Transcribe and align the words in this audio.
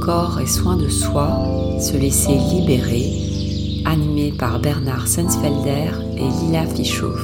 Corps 0.00 0.40
et 0.40 0.46
Soins 0.46 0.78
de 0.78 0.88
Soi, 0.88 1.78
se 1.78 1.98
laisser 1.98 2.34
libérer, 2.34 3.82
animé 3.84 4.32
par 4.32 4.58
Bernard 4.58 5.06
Sensfelder 5.06 5.90
et 6.16 6.46
Lila 6.46 6.66
Fischoff. 6.66 7.20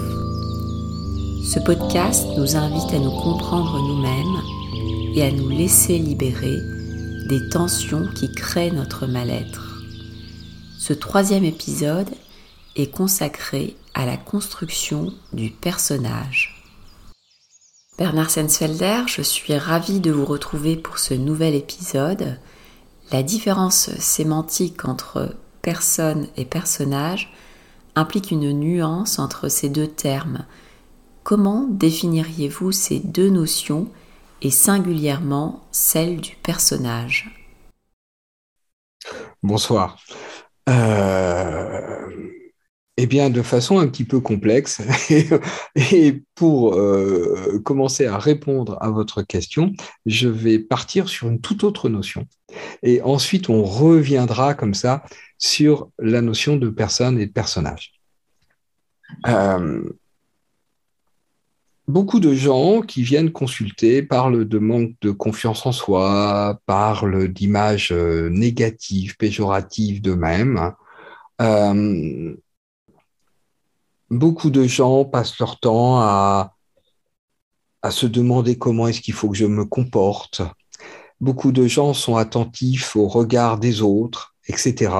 Ce 1.43 1.59
podcast 1.61 2.27
nous 2.37 2.57
invite 2.57 2.93
à 2.93 2.99
nous 2.99 3.11
comprendre 3.23 3.81
nous-mêmes 3.81 5.17
et 5.17 5.23
à 5.23 5.33
nous 5.33 5.49
laisser 5.49 5.97
libérer 5.97 6.59
des 7.31 7.49
tensions 7.49 8.07
qui 8.15 8.31
créent 8.31 8.71
notre 8.71 9.07
mal-être. 9.07 9.83
Ce 10.79 10.93
troisième 10.93 11.45
épisode 11.45 12.11
est 12.77 12.91
consacré 12.91 13.77
à 13.95 14.05
la 14.05 14.19
construction 14.19 15.15
du 15.33 15.49
personnage. 15.49 16.60
Bernard 18.01 18.31
Sensfelder, 18.31 19.03
je 19.09 19.21
suis 19.21 19.55
ravie 19.59 20.01
de 20.01 20.11
vous 20.11 20.25
retrouver 20.25 20.75
pour 20.75 20.99
ce 20.99 21.13
nouvel 21.13 21.55
épisode. 21.55 22.39
La 23.13 23.23
différence 23.23 23.91
sémantique 23.99 24.87
entre 24.87 25.37
personne 25.61 26.27
et 26.39 26.47
personnage 26.47 27.31
implique 27.97 28.31
une 28.31 28.53
nuance 28.53 29.19
entre 29.19 29.51
ces 29.51 29.69
deux 29.69 29.87
termes. 29.87 30.47
Comment 31.25 31.67
définiriez-vous 31.69 32.73
ces 32.73 33.01
deux 33.01 33.29
notions 33.29 33.87
et 34.41 34.51
singulièrement 34.51 35.61
celle 35.71 36.23
du 36.23 36.37
personnage? 36.37 37.39
Bonsoir. 39.43 39.99
Euh, 40.71 42.31
eh 43.03 43.07
bien, 43.07 43.31
de 43.31 43.41
façon 43.41 43.79
un 43.79 43.89
petit 43.89 44.05
peu 44.05 44.21
complexe. 44.21 44.83
Et 45.93 46.23
pour 46.35 46.75
euh, 46.75 47.59
commencer 47.65 48.05
à 48.05 48.19
répondre 48.19 48.77
à 48.83 48.91
votre 48.91 49.23
question, 49.23 49.73
je 50.05 50.29
vais 50.29 50.59
partir 50.59 51.09
sur 51.09 51.29
une 51.29 51.41
toute 51.41 51.65
autre 51.65 51.89
notion. 51.89 52.27
Et 52.83 53.01
ensuite, 53.01 53.49
on 53.49 53.65
reviendra 53.65 54.53
comme 54.53 54.75
ça 54.75 55.03
sur 55.39 55.89
la 55.99 56.21
notion 56.21 56.59
de 56.59 56.69
personne 56.69 57.19
et 57.19 57.25
de 57.25 57.33
personnage. 57.33 57.95
Euh, 59.27 59.83
beaucoup 61.89 62.21
de 62.21 62.35
gens 62.35 62.83
qui 62.83 63.03
viennent 63.03 63.33
consulter 63.33 64.03
parlent 64.03 64.45
de 64.45 64.59
manque 64.59 64.93
de 65.01 65.11
confiance 65.11 65.65
en 65.65 65.73
soi, 65.73 66.61
parlent 66.67 67.29
d'images 67.29 67.93
euh, 67.93 68.29
négatives, 68.29 69.17
péjoratives 69.17 70.03
d'eux-mêmes 70.03 70.75
beaucoup 74.11 74.51
de 74.51 74.65
gens 74.65 75.05
passent 75.05 75.39
leur 75.39 75.59
temps 75.61 76.01
à, 76.01 76.55
à 77.83 77.91
se 77.91 78.07
demander 78.07 78.59
comment 78.59 78.89
est-ce 78.89 79.01
qu'il 79.01 79.15
faut 79.15 79.31
que 79.31 79.37
je 79.37 79.47
me 79.47 79.65
comporte. 79.65 80.43
Beaucoup 81.21 81.53
de 81.53 81.67
gens 81.67 81.95
sont 81.95 82.17
attentifs 82.17 82.97
au 82.97 83.07
regard 83.07 83.59
des 83.59 83.83
autres, 83.83 84.35
etc. 84.47 84.93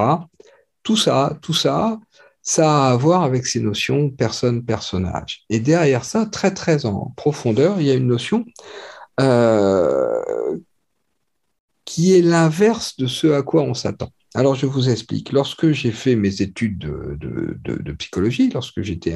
Tout 0.83 0.97
ça, 0.97 1.37
tout 1.41 1.53
ça, 1.53 1.99
ça 2.41 2.87
a 2.87 2.91
à 2.91 2.95
voir 2.95 3.23
avec 3.23 3.45
ces 3.45 3.59
notions 3.59 4.09
personne-personnage. 4.09 5.43
Et 5.49 5.59
derrière 5.59 6.05
ça, 6.05 6.25
très 6.25 6.53
très 6.53 6.85
en 6.85 7.13
profondeur, 7.15 7.79
il 7.79 7.87
y 7.87 7.91
a 7.91 7.95
une 7.95 8.07
notion 8.07 8.45
euh, 9.19 10.57
qui 11.85 12.15
est 12.15 12.21
l'inverse 12.21 12.97
de 12.97 13.07
ce 13.07 13.27
à 13.27 13.43
quoi 13.43 13.63
on 13.63 13.73
s'attend. 13.73 14.09
Alors, 14.33 14.55
je 14.55 14.65
vous 14.65 14.89
explique. 14.89 15.33
Lorsque 15.33 15.71
j'ai 15.71 15.91
fait 15.91 16.15
mes 16.15 16.41
études 16.41 16.77
de, 16.79 17.91
psychologie, 17.93 18.49
lorsque 18.49 18.81
j'étais 18.81 19.15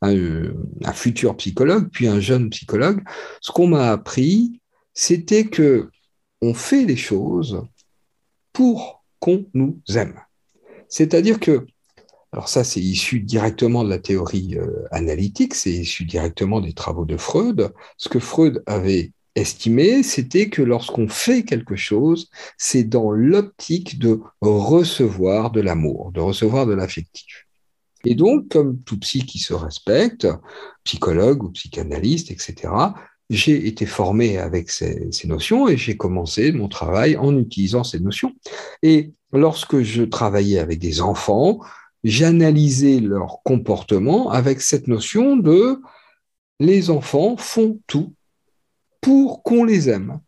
un, 0.00 0.92
futur 0.92 1.36
psychologue, 1.36 1.88
puis 1.90 2.06
un 2.06 2.20
jeune 2.20 2.50
psychologue, 2.50 3.02
ce 3.40 3.50
qu'on 3.50 3.66
m'a 3.66 3.90
appris, 3.90 4.60
c'était 4.92 5.46
que 5.46 5.90
on 6.40 6.54
fait 6.54 6.84
les 6.84 6.96
choses 6.96 7.62
pour 8.52 9.04
qu'on 9.18 9.46
nous 9.54 9.80
aime. 9.94 10.20
C'est-à-dire 10.88 11.40
que, 11.40 11.66
alors 12.30 12.48
ça, 12.48 12.62
c'est 12.62 12.80
issu 12.80 13.20
directement 13.20 13.82
de 13.82 13.90
la 13.90 13.98
théorie 13.98 14.56
euh, 14.56 14.86
analytique, 14.92 15.54
c'est 15.54 15.72
issu 15.72 16.04
directement 16.04 16.60
des 16.60 16.74
travaux 16.74 17.04
de 17.04 17.16
Freud. 17.16 17.72
Ce 17.96 18.08
que 18.08 18.20
Freud 18.20 18.62
avait 18.66 19.12
estimé, 19.34 20.02
c'était 20.02 20.48
que 20.48 20.62
lorsqu'on 20.62 21.08
fait 21.08 21.44
quelque 21.44 21.76
chose, 21.76 22.30
c'est 22.56 22.84
dans 22.84 23.10
l'optique 23.10 23.98
de 23.98 24.20
recevoir 24.40 25.50
de 25.50 25.60
l'amour, 25.60 26.12
de 26.12 26.20
recevoir 26.20 26.66
de 26.66 26.74
l'affectif. 26.74 27.46
Et 28.04 28.14
donc, 28.14 28.48
comme 28.48 28.80
tout 28.82 28.98
psy 28.98 29.24
qui 29.24 29.38
se 29.38 29.54
respecte, 29.54 30.28
psychologue 30.84 31.42
ou 31.42 31.50
psychanalyste, 31.50 32.30
etc., 32.30 32.72
j'ai 33.30 33.66
été 33.66 33.86
formé 33.86 34.36
avec 34.36 34.70
ces, 34.70 35.10
ces 35.10 35.26
notions 35.26 35.66
et 35.66 35.78
j'ai 35.78 35.96
commencé 35.96 36.52
mon 36.52 36.68
travail 36.68 37.16
en 37.16 37.36
utilisant 37.38 37.82
ces 37.82 37.98
notions. 37.98 38.32
Et 38.82 39.12
lorsque 39.32 39.80
je 39.80 40.02
travaillais 40.02 40.58
avec 40.58 40.78
des 40.78 41.00
enfants, 41.00 41.60
j'analysais 42.04 43.00
leur 43.00 43.42
comportement 43.42 44.30
avec 44.30 44.60
cette 44.60 44.88
notion 44.88 45.36
de 45.36 45.80
les 46.60 46.90
enfants 46.90 47.36
font 47.36 47.80
tout 47.86 48.14
pour 49.04 49.42
qu'on 49.42 49.64
les 49.64 49.90
aime. 49.90 50.18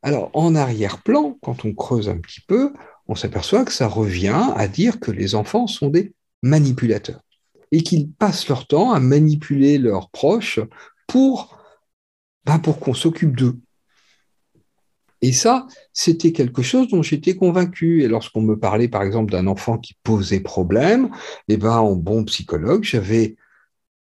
Alors, 0.00 0.30
en 0.32 0.54
arrière-plan, 0.54 1.38
quand 1.42 1.66
on 1.66 1.74
creuse 1.74 2.08
un 2.08 2.16
petit 2.16 2.40
peu, 2.40 2.72
on 3.06 3.14
s'aperçoit 3.14 3.66
que 3.66 3.72
ça 3.72 3.86
revient 3.86 4.46
à 4.56 4.66
dire 4.66 4.98
que 4.98 5.10
les 5.10 5.34
enfants 5.34 5.66
sont 5.66 5.88
des 5.88 6.14
manipulateurs 6.42 7.20
et 7.70 7.82
qu'ils 7.82 8.10
passent 8.10 8.48
leur 8.48 8.66
temps 8.66 8.92
à 8.92 8.98
manipuler 8.98 9.76
leurs 9.76 10.08
proches 10.08 10.58
pour, 11.06 11.58
ben, 12.46 12.58
pour 12.58 12.80
qu'on 12.80 12.94
s'occupe 12.94 13.36
d'eux. 13.36 13.58
Et 15.20 15.32
ça, 15.32 15.66
c'était 15.92 16.32
quelque 16.32 16.62
chose 16.62 16.88
dont 16.88 17.02
j'étais 17.02 17.36
convaincu. 17.36 18.02
Et 18.02 18.08
lorsqu'on 18.08 18.40
me 18.40 18.58
parlait, 18.58 18.88
par 18.88 19.02
exemple, 19.02 19.32
d'un 19.32 19.46
enfant 19.46 19.76
qui 19.76 19.98
posait 20.02 20.40
problème, 20.40 21.10
eh 21.48 21.58
ben, 21.58 21.76
en 21.76 21.94
bon 21.94 22.24
psychologue, 22.24 22.84
j'avais 22.84 23.36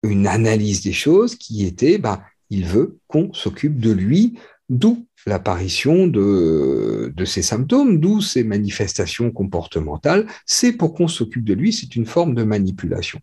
une 0.04 0.26
analyse 0.26 0.84
des 0.84 0.94
choses 0.94 1.36
qui 1.36 1.66
était, 1.66 1.98
ben, 1.98 2.24
il 2.54 2.66
veut 2.66 3.00
qu'on 3.08 3.34
s'occupe 3.34 3.80
de 3.80 3.92
lui, 3.92 4.38
d'où 4.70 5.08
l'apparition 5.26 6.06
de, 6.08 7.12
de 7.16 7.26
ces 7.26 7.42
symptômes, 7.42 8.00
d'où 8.00 8.22
ces 8.22 8.44
manifestations 8.44 9.32
comportementales. 9.32 10.28
C'est 10.46 10.74
pour 10.74 10.94
qu'on 10.94 11.08
s'occupe 11.08 11.44
de 11.44 11.54
lui, 11.54 11.74
c'est 11.74 11.96
une 11.96 12.06
forme 12.06 12.36
de 12.36 12.44
manipulation. 12.44 13.20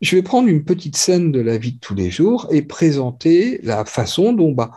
Je 0.00 0.16
vais 0.16 0.22
prendre 0.22 0.48
une 0.48 0.64
petite 0.64 0.96
scène 0.96 1.32
de 1.32 1.40
la 1.40 1.56
vie 1.56 1.72
de 1.72 1.78
tous 1.78 1.94
les 1.94 2.10
jours 2.10 2.48
et 2.50 2.62
présenter 2.62 3.60
la 3.62 3.86
façon 3.86 4.34
dont, 4.34 4.52
bah, 4.52 4.72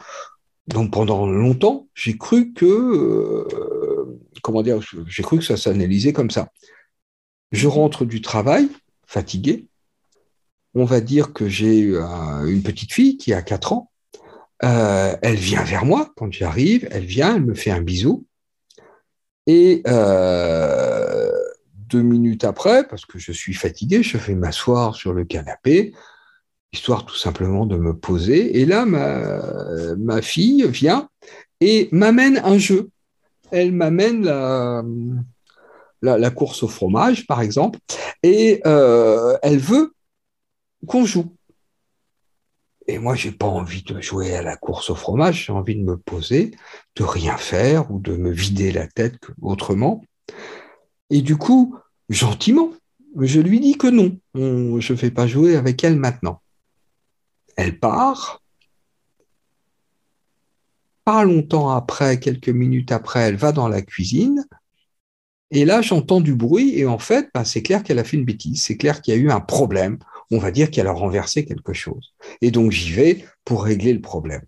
pendant 0.91 1.27
longtemps, 1.27 1.87
j'ai 1.93 2.17
cru 2.17 2.53
que, 2.53 2.65
euh, 2.65 4.19
comment 4.41 4.61
dire, 4.61 4.79
j'ai 5.07 5.23
cru 5.23 5.39
que 5.39 5.43
ça 5.43 5.57
s'analysait 5.57 6.13
comme 6.13 6.31
ça. 6.31 6.49
Je 7.51 7.67
rentre 7.67 8.05
du 8.05 8.21
travail, 8.21 8.69
fatigué, 9.05 9.67
on 10.75 10.85
va 10.85 11.01
dire 11.01 11.33
que 11.33 11.47
j'ai 11.47 11.79
une 11.79 12.61
petite 12.63 12.93
fille 12.93 13.17
qui 13.17 13.33
a 13.33 13.41
4 13.41 13.73
ans. 13.73 13.91
Euh, 14.63 15.15
elle 15.21 15.35
vient 15.35 15.63
vers 15.63 15.85
moi 15.85 16.11
quand 16.15 16.31
j'arrive, 16.31 16.87
elle 16.91 17.05
vient, 17.05 17.35
elle 17.35 17.45
me 17.45 17.53
fait 17.53 17.71
un 17.71 17.81
bisou. 17.81 18.25
Et 19.45 19.81
euh, 19.87 21.31
deux 21.73 22.01
minutes 22.01 22.43
après, 22.43 22.87
parce 22.87 23.05
que 23.05 23.19
je 23.19 23.31
suis 23.31 23.53
fatigué, 23.53 24.03
je 24.03 24.17
vais 24.17 24.35
m'asseoir 24.35 24.95
sur 24.95 25.13
le 25.13 25.25
canapé, 25.25 25.93
histoire 26.73 27.05
tout 27.05 27.15
simplement 27.15 27.65
de 27.65 27.77
me 27.77 27.95
poser. 27.95 28.59
Et 28.59 28.65
là, 28.65 28.85
ma, 28.85 30.21
fille 30.21 30.67
vient 30.67 31.09
et 31.61 31.87
m'amène 31.91 32.41
un 32.43 32.57
jeu. 32.57 32.89
Elle 33.51 33.71
m'amène 33.71 34.25
la, 36.01 36.29
course 36.31 36.63
au 36.63 36.67
fromage, 36.67 37.25
par 37.25 37.41
exemple, 37.41 37.79
et 38.23 38.61
euh, 38.65 39.37
elle 39.43 39.59
veut 39.59 39.93
qu'on 40.87 41.05
joue. 41.05 41.35
Et 42.87 42.97
moi, 42.99 43.15
j'ai 43.15 43.31
pas 43.31 43.45
envie 43.45 43.83
de 43.83 43.99
jouer 44.01 44.35
à 44.35 44.41
la 44.41 44.55
course 44.55 44.89
au 44.89 44.95
fromage, 44.95 45.45
j'ai 45.45 45.53
envie 45.53 45.75
de 45.75 45.83
me 45.83 45.97
poser, 45.97 46.51
de 46.95 47.03
rien 47.03 47.37
faire 47.37 47.91
ou 47.91 47.99
de 47.99 48.15
me 48.15 48.31
vider 48.31 48.71
la 48.71 48.87
tête 48.87 49.19
autrement. 49.41 50.03
Et 51.09 51.21
du 51.21 51.35
coup, 51.35 51.75
gentiment, 52.09 52.71
je 53.19 53.41
lui 53.41 53.59
dis 53.59 53.77
que 53.77 53.87
non, 53.87 54.17
je 54.35 54.93
ne 54.93 54.97
vais 54.97 55.11
pas 55.11 55.27
jouer 55.27 55.57
avec 55.57 55.83
elle 55.83 55.97
maintenant. 55.97 56.41
Elle 57.57 57.77
part. 57.79 58.41
Pas 61.03 61.23
longtemps 61.23 61.69
après, 61.69 62.19
quelques 62.19 62.49
minutes 62.49 62.91
après, 62.91 63.21
elle 63.21 63.37
va 63.37 63.51
dans 63.51 63.67
la 63.67 63.81
cuisine. 63.81 64.45
Et 65.51 65.65
là, 65.65 65.81
j'entends 65.81 66.19
du 66.19 66.35
bruit 66.35 66.77
et 66.77 66.85
en 66.85 66.99
fait, 66.99 67.29
ben, 67.33 67.45
c'est 67.45 67.63
clair 67.63 67.83
qu'elle 67.83 67.99
a 67.99 68.03
fait 68.03 68.17
une 68.17 68.25
bêtise. 68.25 68.61
C'est 68.61 68.77
clair 68.77 69.01
qu'il 69.01 69.13
y 69.13 69.17
a 69.17 69.19
eu 69.19 69.31
un 69.31 69.39
problème 69.39 69.97
on 70.31 70.39
va 70.39 70.51
dire 70.51 70.71
qu'elle 70.71 70.87
a 70.87 70.91
renversé 70.91 71.45
quelque 71.45 71.73
chose. 71.73 72.13
Et 72.41 72.51
donc 72.51 72.71
j'y 72.71 72.91
vais 72.91 73.25
pour 73.45 73.63
régler 73.63 73.93
le 73.93 74.01
problème. 74.01 74.43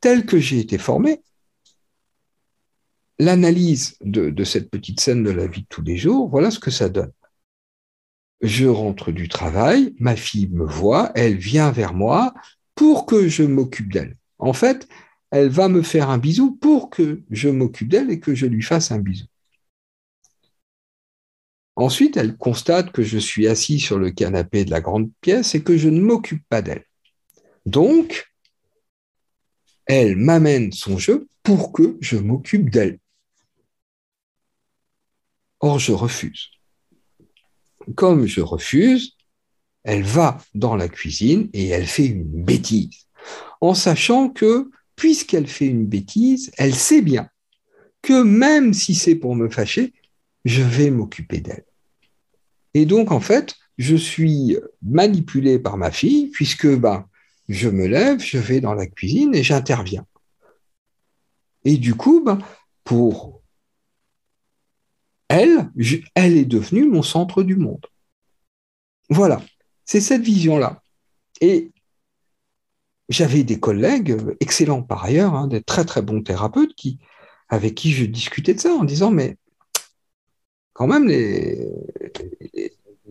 Tel 0.00 0.26
que 0.26 0.38
j'ai 0.38 0.58
été 0.58 0.78
formé, 0.78 1.22
l'analyse 3.18 3.96
de, 4.00 4.44
cette 4.44 4.70
petite 4.70 5.00
scène 5.00 5.22
de 5.22 5.30
la 5.30 5.46
vie 5.46 5.62
de 5.62 5.66
tous 5.68 5.82
les 5.82 5.96
jours, 5.96 6.28
voilà 6.28 6.50
ce 6.50 6.58
que 6.58 6.70
ça 6.70 6.88
donne. 6.88 7.12
Je 8.40 8.66
rentre 8.66 9.12
du 9.12 9.28
travail, 9.28 9.94
ma 10.00 10.16
fille 10.16 10.48
me 10.48 10.64
voit, 10.64 11.12
elle 11.14 11.36
vient 11.36 11.70
vers 11.70 11.94
moi, 11.94 12.34
pour 12.74 13.06
que 13.06 13.28
je 13.28 13.44
m'occupe 13.44 13.92
d'elle. 13.92 14.16
En 14.38 14.52
fait, 14.52 14.88
elle 15.30 15.48
va 15.48 15.68
me 15.68 15.82
faire 15.82 16.10
un 16.10 16.18
bisou 16.18 16.56
pour 16.56 16.90
que 16.90 17.22
je 17.30 17.48
m'occupe 17.48 17.88
d'elle 17.88 18.10
et 18.10 18.18
que 18.18 18.34
je 18.34 18.46
lui 18.46 18.62
fasse 18.62 18.90
un 18.90 18.98
bisou. 18.98 19.26
Ensuite, 21.76 22.16
elle 22.16 22.36
constate 22.36 22.92
que 22.92 23.02
je 23.02 23.18
suis 23.18 23.48
assis 23.48 23.80
sur 23.80 23.98
le 23.98 24.10
canapé 24.10 24.64
de 24.64 24.70
la 24.70 24.80
grande 24.80 25.10
pièce 25.20 25.54
et 25.54 25.62
que 25.62 25.76
je 25.76 25.88
ne 25.88 26.00
m'occupe 26.00 26.46
pas 26.48 26.62
d'elle. 26.62 26.84
Donc, 27.64 28.32
elle 29.86 30.16
m'amène 30.16 30.72
son 30.72 30.98
jeu 30.98 31.28
pour 31.42 31.72
que 31.72 31.96
je 32.00 32.16
m'occupe 32.16 32.70
d'elle. 32.70 32.98
Or, 35.60 35.78
je 35.78 35.92
refuse. 35.92 36.50
Comme 37.94 38.26
je 38.26 38.40
refuse, 38.40 39.16
elle 39.84 40.02
va 40.02 40.38
dans 40.54 40.76
la 40.76 40.88
cuisine 40.88 41.48
et 41.52 41.68
elle 41.68 41.86
fait 41.86 42.06
une 42.06 42.44
bêtise, 42.44 43.08
en 43.60 43.74
sachant 43.74 44.28
que, 44.28 44.70
puisqu'elle 44.94 45.48
fait 45.48 45.66
une 45.66 45.86
bêtise, 45.86 46.52
elle 46.58 46.74
sait 46.74 47.02
bien 47.02 47.28
que 48.02 48.22
même 48.22 48.74
si 48.74 48.94
c'est 48.94 49.14
pour 49.14 49.34
me 49.34 49.48
fâcher, 49.48 49.92
je 50.44 50.62
vais 50.62 50.90
m'occuper 50.90 51.40
d'elle. 51.40 51.64
Et 52.74 52.86
donc, 52.86 53.12
en 53.12 53.20
fait, 53.20 53.54
je 53.78 53.96
suis 53.96 54.56
manipulé 54.82 55.58
par 55.58 55.76
ma 55.76 55.90
fille, 55.90 56.28
puisque 56.28 56.68
ben, 56.76 57.06
je 57.48 57.68
me 57.68 57.86
lève, 57.86 58.20
je 58.20 58.38
vais 58.38 58.60
dans 58.60 58.74
la 58.74 58.86
cuisine 58.86 59.34
et 59.34 59.42
j'interviens. 59.42 60.06
Et 61.64 61.76
du 61.76 61.94
coup, 61.94 62.22
ben, 62.24 62.38
pour 62.84 63.42
elle, 65.28 65.70
elle 66.14 66.36
est 66.36 66.44
devenue 66.44 66.84
mon 66.84 67.02
centre 67.02 67.42
du 67.42 67.56
monde. 67.56 67.86
Voilà, 69.08 69.42
c'est 69.84 70.00
cette 70.00 70.22
vision-là. 70.22 70.82
Et 71.40 71.72
j'avais 73.08 73.42
des 73.42 73.58
collègues 73.58 74.16
excellents 74.40 74.82
par 74.82 75.04
ailleurs, 75.04 75.34
hein, 75.34 75.46
des 75.46 75.62
très 75.62 75.84
très 75.84 76.02
bons 76.02 76.22
thérapeutes 76.22 76.74
avec 77.48 77.74
qui 77.74 77.92
je 77.92 78.04
discutais 78.04 78.54
de 78.54 78.60
ça 78.60 78.72
en 78.72 78.84
disant 78.84 79.10
mais 79.10 79.36
quand 80.72 80.86
même 80.86 81.06
les, 81.06 81.68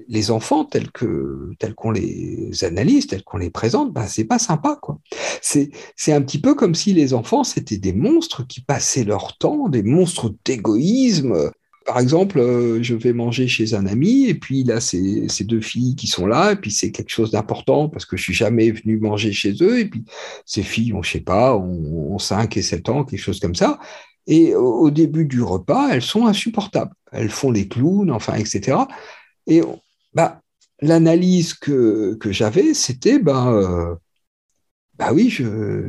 les, 0.08 0.31
enfants 0.31 0.66
tels 0.66 0.92
que 0.92 1.52
tels 1.60 1.75
qu'on 1.75 1.92
les 1.92 2.63
analyse, 2.63 3.08
tels 3.08 3.24
qu'on 3.24 3.38
les 3.38 3.50
présente, 3.50 3.94
ben, 3.94 4.08
c'est 4.08 4.25
pas 4.25 4.40
sympa 4.40 4.78
quoi. 4.81 5.00
C'est 5.42 5.72
c'est 5.96 6.13
un 6.13 6.22
petit 6.22 6.40
peu 6.40 6.56
comme 6.56 6.75
si 6.75 6.94
les 6.94 7.13
enfants 7.13 7.44
c'était 7.44 7.78
des 7.78 7.94
monstres 7.94 8.46
qui 8.48 8.62
passaient 8.62 9.04
leur 9.04 9.38
temps, 9.38 9.69
des 9.69 9.84
monstres 9.84 10.34
d'égoïsme, 10.46 11.52
par 11.86 12.00
exemple, 12.00 12.40
euh, 12.40 12.81
je 12.84 12.94
vais 12.94 13.12
manger 13.12 13.48
chez 13.48 13.74
un 13.74 13.88
ami 13.88 14.28
et 14.28 14.36
puis 14.36 14.63
là, 14.63 14.80
c'est 14.80 15.28
ces 15.30 15.44
deux 15.44 15.62
filles 15.62 15.96
qui 15.96 16.08
sont 16.08 16.28
là 16.28 16.52
et 16.52 16.56
puis 16.56 16.72
c'est 16.72 16.92
quelque 16.92 17.10
chose 17.10 17.31
d'important 17.31 17.90
parce 17.90 18.06
que 18.06 18.18
je 18.18 18.24
suis 18.24 18.34
jamais 18.34 18.72
venu 18.72 18.98
manger 19.00 19.34
chez 19.34 19.54
eux 19.62 19.80
et 19.80 19.86
puis 19.86 20.04
ces 20.46 20.62
filles 20.62 20.94
ont, 20.94 21.02
je 21.02 21.12
sais 21.12 21.22
pas, 21.22 21.58
ont, 21.58 22.19
5 22.19 22.56
et 22.56 22.62
7 22.62 22.90
ans, 22.90 23.04
quelque 23.04 23.19
chose 23.19 23.40
comme 23.40 23.56
ça. 23.56 23.80
Et 24.27 24.56
au, 24.56 24.91
début 24.91 25.25
du 25.25 25.41
repas, 25.41 25.89
elles 25.91 26.01
sont 26.01 26.27
insupportables. 26.27 26.94
Elles 27.12 27.29
font 27.29 27.51
les 27.51 27.68
clowns, 27.68 28.12
enfin, 28.12 28.35
etc. 28.35 28.77
Et 29.47 29.62
bah, 30.13 30.41
l'analyse 30.79 31.53
que, 31.53 32.15
que 32.19 32.31
j'avais, 32.31 32.73
c'était, 32.73 33.19
ben, 33.19 33.51
euh, 33.53 33.95
bah 34.97 35.12
oui, 35.13 35.35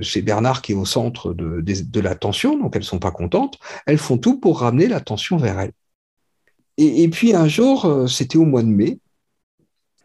c'est 0.02 0.22
Bernard 0.22 0.62
qui 0.62 0.72
est 0.72 0.76
au 0.76 0.86
centre 0.86 1.34
de, 1.34 1.60
de, 1.60 2.00
l'attention, 2.00 2.58
donc 2.58 2.76
elles 2.76 2.84
sont 2.84 2.98
pas 2.98 3.10
contentes. 3.10 3.58
Elles 3.86 3.98
font 3.98 4.18
tout 4.18 4.38
pour 4.40 4.60
ramener 4.60 4.88
l'attention 4.88 5.36
vers 5.36 5.60
elles. 5.60 5.72
Et, 6.78 7.08
puis 7.08 7.34
un 7.34 7.48
jour, 7.48 7.84
euh, 7.84 8.06
c'était 8.06 8.38
au 8.38 8.46
mois 8.46 8.62
de 8.62 8.68
mai, 8.68 8.98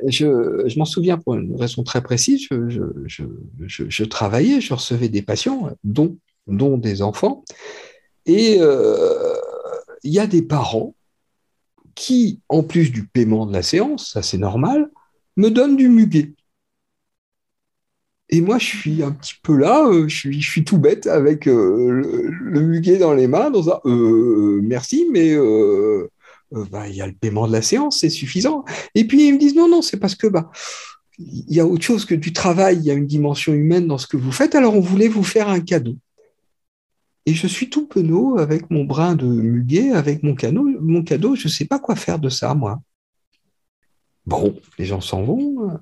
je, 0.06 0.77
m'en 0.77 0.85
souviens 0.85 1.18
pour 1.18 1.35
une 1.35 1.56
raison 1.56 1.83
très 1.83 2.01
précise, 2.01 2.47
je, 2.50 4.03
travaillais, 4.03 4.62
je 4.62 4.73
recevais 4.73 5.09
des 5.09 5.21
patients, 5.21 5.69
dont, 5.83 6.18
dont 6.45 6.77
des 6.77 7.01
enfants, 7.01 7.44
et 8.27 8.57
euh, 8.59 9.33
il 10.03 10.12
y 10.12 10.19
a 10.19 10.27
des 10.27 10.41
parents 10.41 10.94
qui, 11.95 12.41
en 12.50 12.62
plus 12.62 12.91
du 12.91 13.07
paiement 13.07 13.45
de 13.45 13.53
la 13.53 13.63
séance, 13.63 14.12
ça 14.12 14.21
c'est 14.21 14.38
normal, 14.38 14.91
me 15.38 15.50
donnent 15.50 15.77
du 15.77 15.89
muguet. 15.89 16.33
Et 18.29 18.41
moi, 18.41 18.57
je 18.59 18.65
suis 18.65 19.03
un 19.03 19.12
petit 19.12 19.35
peu 19.41 19.56
là, 19.56 19.88
euh, 19.88 20.07
je, 20.09 20.29
suis, 20.31 20.65
tout 20.65 20.77
bête 20.77 21.07
avec 21.07 21.45
le, 21.45 22.62
muguet 22.62 22.97
dans 22.97 23.13
les 23.13 23.27
mains, 23.27 23.50
dans 23.50 23.69
un 23.69 23.79
merci, 24.62 25.07
mais 25.12 25.33
euh, 25.33 26.09
bah, 26.51 26.89
il 26.89 26.95
y 26.95 27.01
a 27.01 27.07
le 27.07 27.13
paiement 27.13 27.47
de 27.47 27.53
la 27.53 27.62
séance, 27.62 28.01
c'est 28.01 28.09
suffisant. 28.09 28.65
Et 28.95 29.07
puis 29.07 29.27
ils 29.27 29.33
me 29.33 29.39
disent 29.39 29.56
non, 29.56 29.69
non, 29.69 29.81
c'est 29.81 29.97
parce 29.97 30.15
que 30.15 30.27
bah, 30.27 30.51
il 31.18 31.56
y 31.56 31.62
a 31.62 31.65
autre 31.65 31.83
chose 31.83 32.03
que 32.03 32.15
du 32.15 32.33
travail, 32.33 32.77
il 32.77 32.83
y 32.83 32.91
a 32.91 32.94
une 32.94 33.07
dimension 33.07 33.53
humaine 33.53 33.88
dans 33.88 33.97
ce 33.97 34.07
que 34.07 34.18
vous 34.18 34.33
faites, 34.33 34.56
alors 34.56 34.75
on 34.75 34.81
voulait 34.81 35.07
vous 35.07 35.23
faire 35.23 35.47
un 35.47 35.62
cadeau. 35.62 35.95
Et 37.27 37.33
je 37.33 37.45
suis 37.45 37.69
tout 37.69 37.85
penaud 37.85 38.39
avec 38.39 38.71
mon 38.71 38.85
brin 38.85 39.15
de 39.15 39.25
muguet, 39.25 39.91
avec 39.91 40.24
mon, 40.24 40.33
mon 40.79 41.03
cadeau, 41.03 41.35
je 41.35 41.50
ne 41.50 41.51
sais 41.51 41.65
pas 41.65 41.77
quoi 41.77 41.97
faire 41.97 42.19
de 42.19 42.29
ça, 42.29 42.56
moi. 42.56 42.79
Bon, 44.25 44.56
les 44.79 44.85
gens 44.85 45.01
s'en 45.01 45.24
vont. 45.24 45.77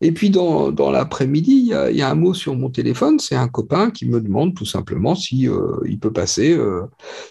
Et 0.00 0.12
puis 0.12 0.30
dans, 0.30 0.70
l'après-midi, 0.92 1.72
il 1.90 1.96
y, 1.96 2.02
a 2.02 2.08
un 2.08 2.14
mot 2.14 2.32
sur 2.32 2.54
mon 2.54 2.70
téléphone, 2.70 3.18
c'est 3.18 3.34
un 3.34 3.48
copain 3.48 3.90
qui 3.90 4.06
me 4.06 4.20
demande 4.20 4.54
tout 4.54 4.64
simplement 4.64 5.16
si 5.16 5.48
euh, 5.48 5.80
il 5.84 5.98
peut 5.98 6.12
passer, 6.12 6.52
euh, 6.52 6.82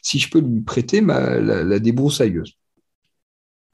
si 0.02 0.20
je 0.20 0.30
peux 0.30 0.40
lui 0.40 0.60
prêter 0.60 1.00
ma, 1.00 1.40
la, 1.40 1.80
débroussailleuse. 1.80 2.58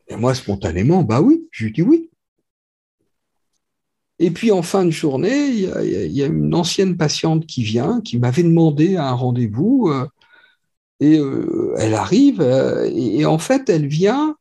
Et 0.07 0.17
moi, 0.17 0.35
spontanément, 0.35 1.01
bah 1.01 1.19
oui, 1.19 1.47
je 1.49 1.65
lui 1.65 1.71
dis 1.71 1.81
oui. 1.81 2.10
Et 4.21 4.31
puis 4.31 4.51
en 4.51 4.61
fin 4.61 4.85
de 4.85 4.91
journée, 4.91 5.47
il 5.49 6.11
y, 6.11 6.23
a, 6.23 6.27
une 6.27 6.55
ancienne 6.55 6.95
patiente 6.95 7.45
qui 7.47 7.63
vient, 7.63 8.01
qui 8.01 8.19
m'avait 8.19 8.43
demandé 8.43 8.95
un 8.95 9.11
rendez-vous, 9.11 9.89
euh, 9.89 10.07
et 10.99 11.19
elle 11.79 11.95
arrive, 11.95 12.41
et, 12.41 13.19
et 13.19 13.25
en 13.25 13.39
fait, 13.39 13.69
elle 13.69 13.87
vient 13.87 14.35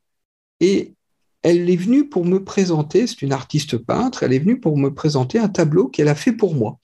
et 0.60 0.94
elle 1.42 1.70
est 1.70 1.76
venue 1.76 2.08
pour 2.08 2.24
me 2.26 2.44
présenter, 2.44 3.06
c'est 3.06 3.22
une 3.22 3.32
artiste 3.32 3.78
peintre, 3.78 4.22
elle 4.22 4.34
est 4.34 4.38
venue 4.38 4.60
pour 4.60 4.76
me 4.76 4.92
présenter 4.92 5.38
un 5.38 5.48
tableau 5.48 5.88
qu'elle 5.88 6.08
a 6.08 6.14
fait 6.14 6.32
pour 6.32 6.54
moi. 6.54 6.78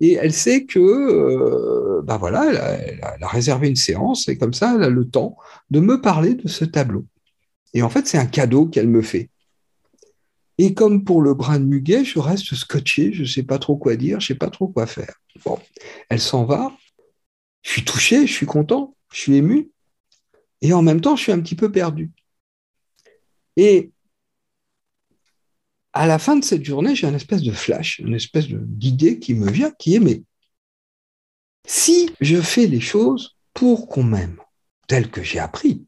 Et 0.00 0.12
elle 0.14 0.32
sait 0.32 0.64
que, 0.64 2.00
ben 2.02 2.16
voilà, 2.16 2.46
elle 2.52 3.00
a, 3.02 3.28
réservé 3.28 3.68
une 3.68 3.76
séance 3.76 4.28
et 4.28 4.38
comme 4.38 4.54
ça, 4.54 4.74
elle 4.76 4.84
a 4.84 4.88
le 4.88 5.08
temps 5.08 5.36
de 5.70 5.80
me 5.80 6.00
parler 6.00 6.34
de 6.34 6.48
ce 6.48 6.64
tableau. 6.64 7.04
Et 7.74 7.82
en 7.82 7.90
fait, 7.90 8.06
c'est 8.06 8.18
un 8.18 8.26
cadeau 8.26 8.66
qu'elle 8.66 8.88
me 8.88 9.02
fait. 9.02 9.28
Et 10.58 10.74
comme 10.74 11.04
pour 11.04 11.22
le 11.22 11.34
brin 11.34 11.60
de 11.60 11.64
muguet, 11.64 12.04
je 12.04 12.18
reste 12.18 12.54
scotché, 12.54 13.12
je 13.12 13.22
ne 13.22 13.26
sais 13.26 13.44
pas 13.44 13.58
trop 13.58 13.76
quoi 13.76 13.96
dire, 13.96 14.20
je 14.20 14.24
ne 14.24 14.28
sais 14.34 14.38
pas 14.38 14.50
trop 14.50 14.68
quoi 14.68 14.86
faire. 14.86 15.14
Bon, 15.44 15.58
elle 16.08 16.20
s'en 16.20 16.44
va, 16.44 16.76
je 17.62 17.70
suis 17.70 17.84
touché, 17.84 18.26
je 18.26 18.32
suis 18.32 18.46
content, 18.46 18.96
je 19.12 19.20
suis 19.20 19.36
ému, 19.36 19.70
et 20.60 20.72
en 20.72 20.82
même 20.82 21.00
temps, 21.00 21.16
je 21.16 21.22
suis 21.22 21.32
un 21.32 21.40
petit 21.40 21.54
peu 21.54 21.70
perdu. 21.70 22.10
Et 23.56 23.92
à 25.92 26.06
la 26.06 26.18
fin 26.18 26.36
de 26.36 26.44
cette 26.44 26.64
journée, 26.64 26.94
j'ai 26.94 27.06
une 27.06 27.14
espèce 27.14 27.42
de 27.42 27.52
flash, 27.52 27.98
une 28.00 28.14
espèce 28.14 28.46
d'idée 28.48 29.18
qui 29.18 29.34
me 29.34 29.50
vient, 29.50 29.70
qui 29.78 29.94
est 29.94 30.00
mais 30.00 30.22
si 31.66 32.10
je 32.20 32.40
fais 32.40 32.66
les 32.66 32.80
choses 32.80 33.36
pour 33.52 33.88
qu'on 33.88 34.02
m'aime, 34.02 34.40
tel 34.86 35.10
que 35.10 35.22
j'ai 35.22 35.38
appris, 35.38 35.86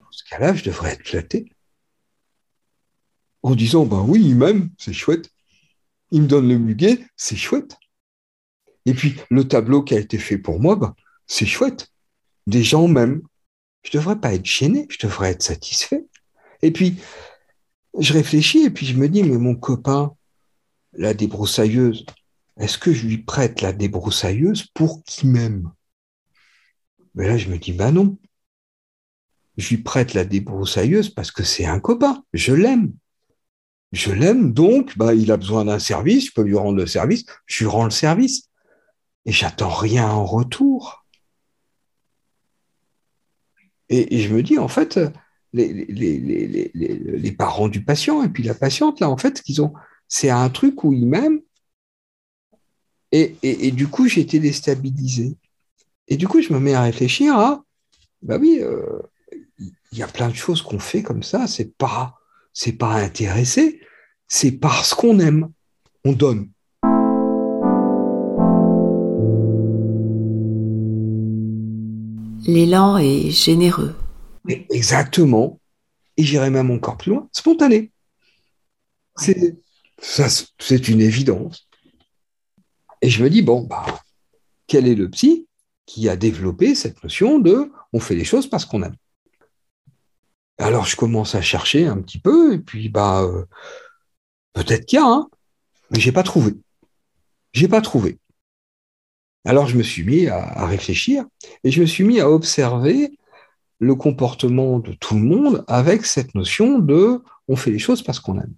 dans 0.00 0.10
ce 0.10 0.24
cas-là, 0.30 0.54
je 0.54 0.64
devrais 0.64 0.92
être 0.92 1.06
flatté. 1.06 1.53
En 3.44 3.54
disant, 3.54 3.84
ben 3.84 4.00
oui, 4.00 4.22
il 4.24 4.36
m'aime, 4.36 4.70
c'est 4.78 4.94
chouette. 4.94 5.30
Il 6.10 6.22
me 6.22 6.26
donne 6.26 6.48
le 6.48 6.56
muguet, 6.56 7.04
c'est 7.14 7.36
chouette. 7.36 7.76
Et 8.86 8.94
puis, 8.94 9.16
le 9.30 9.46
tableau 9.46 9.82
qui 9.82 9.94
a 9.94 9.98
été 9.98 10.16
fait 10.16 10.38
pour 10.38 10.60
moi, 10.60 10.76
ben, 10.76 10.94
c'est 11.26 11.44
chouette. 11.44 11.92
Des 12.46 12.62
gens 12.62 12.88
m'aiment. 12.88 13.20
Je 13.82 13.90
ne 13.90 14.00
devrais 14.00 14.18
pas 14.18 14.32
être 14.32 14.46
gêné, 14.46 14.86
je 14.88 14.96
devrais 15.06 15.32
être 15.32 15.42
satisfait. 15.42 16.06
Et 16.62 16.72
puis, 16.72 16.96
je 17.98 18.14
réfléchis 18.14 18.64
et 18.64 18.70
puis 18.70 18.86
je 18.86 18.96
me 18.96 19.10
dis, 19.10 19.22
mais 19.22 19.36
mon 19.36 19.54
copain, 19.54 20.14
la 20.94 21.12
débroussailleuse, 21.12 22.06
est-ce 22.56 22.78
que 22.78 22.94
je 22.94 23.06
lui 23.06 23.18
prête 23.18 23.60
la 23.60 23.74
débroussailleuse 23.74 24.64
pour 24.72 25.04
qu'il 25.04 25.28
m'aime? 25.28 25.70
Mais 27.14 27.28
là, 27.28 27.36
je 27.36 27.50
me 27.50 27.58
dis, 27.58 27.72
bah 27.72 27.92
non. 27.92 28.16
Je 29.58 29.68
lui 29.68 29.82
prête 29.82 30.14
la 30.14 30.24
débroussailleuse 30.24 31.10
parce 31.10 31.30
que 31.30 31.42
c'est 31.42 31.66
un 31.66 31.78
copain, 31.78 32.24
je 32.32 32.54
l'aime. 32.54 32.94
Je 33.94 34.10
l'aime, 34.10 34.52
donc 34.52 34.98
bah, 34.98 35.14
il 35.14 35.30
a 35.30 35.36
besoin 35.36 35.64
d'un 35.66 35.78
service, 35.78 36.26
je 36.26 36.32
peux 36.32 36.42
lui 36.42 36.56
rendre 36.56 36.76
le 36.76 36.86
service, 36.86 37.24
je 37.46 37.62
lui 37.62 37.70
rends 37.70 37.84
le 37.84 37.90
service. 37.90 38.50
Et 39.24 39.30
j'attends 39.30 39.70
rien 39.70 40.08
en 40.08 40.24
retour. 40.24 41.06
Et, 43.88 44.18
je 44.18 44.34
me 44.34 44.42
dis, 44.42 44.58
en 44.58 44.66
fait, 44.66 44.98
les, 45.52 47.34
parents 47.38 47.68
du 47.68 47.84
patient 47.84 48.24
et 48.24 48.28
puis 48.28 48.42
la 48.42 48.54
patiente, 48.54 48.98
là, 48.98 49.08
en 49.08 49.16
fait, 49.16 49.40
qu'ils 49.42 49.62
ont, 49.62 49.72
c'est 50.08 50.30
un 50.30 50.50
truc 50.50 50.82
où 50.82 50.92
ils 50.92 51.06
m'aiment. 51.06 51.40
Et, 53.12 53.70
du 53.70 53.86
coup, 53.86 54.08
j'ai 54.08 54.22
été 54.22 54.40
déstabilisé. 54.40 55.36
Et 56.08 56.16
du 56.16 56.26
coup, 56.26 56.42
je 56.42 56.52
me 56.52 56.58
mets 56.58 56.74
à 56.74 56.82
réfléchir 56.82 57.38
à, 57.38 57.62
bah 58.22 58.38
oui, 58.40 58.58
euh, 58.60 59.00
il 59.58 59.98
y 59.98 60.02
a 60.02 60.08
plein 60.08 60.28
de 60.28 60.34
choses 60.34 60.62
qu'on 60.62 60.80
fait 60.80 61.04
comme 61.04 61.22
ça, 61.22 61.46
c'est 61.46 61.76
pas, 61.76 62.18
c'est 62.54 62.72
pas 62.72 62.94
intéressé, 62.94 63.80
c'est 64.28 64.52
parce 64.52 64.94
qu'on 64.94 65.18
aime. 65.18 65.50
on 66.04 66.12
donne. 66.12 66.50
L'élan 72.46 72.98
est 72.98 73.30
généreux. 73.30 73.94
Exactement. 74.70 75.60
Et 76.16 76.22
j'irai 76.22 76.50
même 76.50 76.70
encore 76.70 76.96
plus 76.96 77.10
loin, 77.10 77.28
spontané. 77.32 77.90
C'est, 79.16 79.56
c'est 79.98 80.88
une 80.88 81.00
évidence. 81.00 81.66
Et 83.00 83.10
je 83.10 83.22
me 83.22 83.30
dis, 83.30 83.42
bon, 83.42 83.62
bah, 83.62 83.84
quel 84.66 84.86
est 84.86 84.94
le 84.94 85.10
psy 85.10 85.48
qui 85.86 86.08
a 86.08 86.16
développé 86.16 86.74
cette 86.74 87.02
notion 87.02 87.38
de 87.38 87.72
on 87.92 88.00
fait 88.00 88.14
les 88.14 88.24
choses 88.24 88.48
parce 88.48 88.64
qu'on 88.64 88.82
aime? 88.82 88.96
Alors 90.58 90.86
je 90.86 90.96
commence 90.96 91.34
à 91.34 91.42
chercher 91.42 91.86
un 91.86 92.00
petit 92.00 92.18
peu, 92.18 92.54
et 92.54 92.58
puis 92.58 92.88
bah 92.88 93.22
euh, 93.22 93.44
peut-être 94.52 94.86
qu'il 94.86 94.98
y 94.98 95.02
a, 95.02 95.06
hein, 95.06 95.28
mais 95.90 96.00
j'ai 96.00 96.12
pas 96.12 96.22
trouvé. 96.22 96.54
J'ai 97.52 97.68
pas 97.68 97.80
trouvé. 97.80 98.18
Alors 99.44 99.66
je 99.66 99.76
me 99.76 99.82
suis 99.82 100.04
mis 100.04 100.26
à, 100.26 100.66
réfléchir 100.66 101.24
et 101.64 101.70
je 101.70 101.80
me 101.80 101.86
suis 101.86 102.04
mis 102.04 102.20
à 102.20 102.30
observer 102.30 103.18
le 103.78 103.94
comportement 103.94 104.78
de 104.78 104.92
tout 104.92 105.14
le 105.14 105.20
monde 105.20 105.64
avec 105.68 106.06
cette 106.06 106.34
notion 106.34 106.78
de 106.78 107.22
on 107.48 107.56
fait 107.56 107.70
les 107.70 107.78
choses 107.78 108.02
parce 108.02 108.20
qu'on 108.20 108.40
aime. 108.40 108.54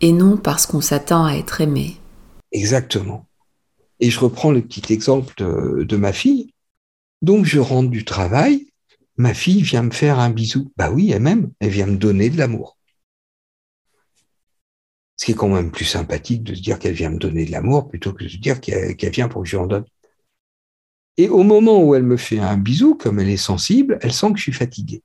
Et 0.00 0.12
non 0.12 0.36
parce 0.36 0.66
qu'on 0.66 0.80
s'attend 0.80 1.26
à 1.26 1.34
être 1.34 1.60
aimé. 1.60 1.96
Exactement. 2.52 3.26
Et 4.00 4.10
je 4.10 4.20
reprends 4.20 4.50
le 4.50 4.62
petit 4.62 4.92
exemple 4.92 5.34
de, 5.36 5.96
ma 5.96 6.12
fille. 6.12 6.52
Donc 7.22 7.44
je 7.44 7.58
rentre 7.58 7.90
du 7.90 8.04
travail, 8.04 8.68
ma 9.16 9.34
fille 9.34 9.62
vient 9.62 9.82
me 9.82 9.90
faire 9.90 10.18
un 10.18 10.30
bisou. 10.30 10.72
Bah 10.76 10.90
oui, 10.90 11.10
elle 11.10 11.22
m'aime, 11.22 11.50
elle 11.60 11.70
vient 11.70 11.86
me 11.86 11.96
donner 11.96 12.30
de 12.30 12.38
l'amour. 12.38 12.76
Ce 15.16 15.24
qui 15.24 15.32
est 15.32 15.34
quand 15.34 15.48
même 15.48 15.70
plus 15.70 15.86
sympathique 15.86 16.42
de 16.42 16.54
se 16.54 16.60
dire 16.60 16.78
qu'elle 16.78 16.94
vient 16.94 17.10
me 17.10 17.18
donner 17.18 17.46
de 17.46 17.50
l'amour 17.50 17.88
plutôt 17.88 18.12
que 18.12 18.24
de 18.24 18.28
se 18.28 18.36
dire 18.36 18.60
qu'elle 18.60 19.10
vient 19.10 19.28
pour 19.28 19.42
que 19.42 19.48
je 19.48 19.56
lui 19.56 19.62
en 19.62 19.66
donne. 19.66 19.84
Et 21.16 21.28
au 21.30 21.42
moment 21.42 21.82
où 21.82 21.94
elle 21.94 22.02
me 22.02 22.18
fait 22.18 22.38
un 22.38 22.58
bisou, 22.58 22.94
comme 22.94 23.18
elle 23.20 23.30
est 23.30 23.38
sensible, 23.38 23.98
elle 24.02 24.12
sent 24.12 24.32
que 24.32 24.38
je 24.38 24.42
suis 24.42 24.52
fatigué. 24.52 25.02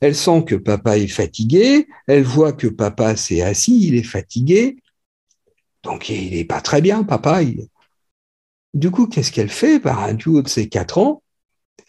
Elle 0.00 0.14
sent 0.14 0.44
que 0.46 0.54
papa 0.56 0.98
est 0.98 1.08
fatigué, 1.08 1.88
elle 2.06 2.24
voit 2.24 2.52
que 2.52 2.66
papa 2.66 3.16
s'est 3.16 3.40
assis, 3.40 3.86
il 3.86 3.94
est 3.94 4.02
fatigué, 4.02 4.76
donc 5.82 6.10
il 6.10 6.32
n'est 6.32 6.44
pas 6.44 6.60
très 6.60 6.82
bien, 6.82 7.04
papa. 7.04 7.40
Du 8.74 8.90
coup, 8.90 9.06
qu'est-ce 9.06 9.32
qu'elle 9.32 9.48
fait 9.48 9.80
par 9.80 10.02
un 10.04 10.12
duo 10.12 10.42
de 10.42 10.48
ses 10.48 10.68
quatre 10.68 10.98
ans? 10.98 11.22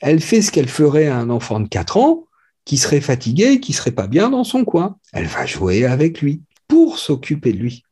Elle 0.01 0.21
fait 0.21 0.41
ce 0.41 0.51
qu'elle 0.51 0.67
ferait 0.67 1.07
à 1.07 1.17
un 1.17 1.29
enfant 1.29 1.59
de 1.59 1.67
quatre 1.67 1.97
ans 1.97 2.25
qui 2.65 2.77
serait 2.77 3.01
fatigué, 3.01 3.59
qui 3.59 3.73
serait 3.73 3.91
pas 3.91 4.07
bien 4.07 4.29
dans 4.29 4.43
son 4.43 4.65
coin. 4.65 4.97
Elle 5.13 5.27
va 5.27 5.45
jouer 5.45 5.85
avec 5.85 6.21
lui 6.21 6.41
pour 6.67 6.99
s'occuper 6.99 7.53
de 7.53 7.59
lui. 7.59 7.83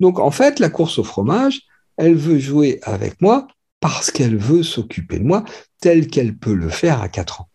Donc 0.00 0.18
en 0.18 0.30
fait, 0.30 0.58
la 0.58 0.70
course 0.70 0.98
au 0.98 1.04
fromage, 1.04 1.62
elle 1.96 2.16
veut 2.16 2.38
jouer 2.38 2.80
avec 2.82 3.20
moi 3.20 3.46
parce 3.80 4.10
qu'elle 4.10 4.36
veut 4.36 4.62
s'occuper 4.62 5.18
de 5.18 5.24
moi 5.24 5.44
tel 5.80 6.08
qu'elle 6.08 6.36
peut 6.36 6.54
le 6.54 6.68
faire 6.68 7.00
à 7.00 7.08
quatre 7.08 7.42
ans. 7.42 7.48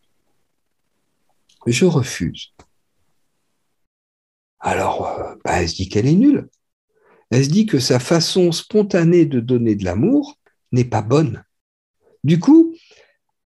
Je 1.66 1.86
refuse. 1.86 2.54
Alors, 4.60 5.08
euh, 5.08 5.36
bah, 5.44 5.62
elle 5.62 5.70
se 5.70 5.76
dit 5.76 5.90
qu'elle 5.90 6.08
est 6.08 6.16
nulle 6.16 6.50
elle 7.32 7.46
se 7.46 7.50
dit 7.50 7.66
que 7.66 7.80
sa 7.80 8.00
façon 8.00 8.52
spontanée 8.52 9.26
de 9.26 9.40
donner 9.40 9.76
de 9.76 9.86
l'amour 9.86 10.40
n'est 10.72 10.86
pas 10.86 11.02
bonne. 11.02 11.44
Du 12.24 12.40
coup, 12.40 12.76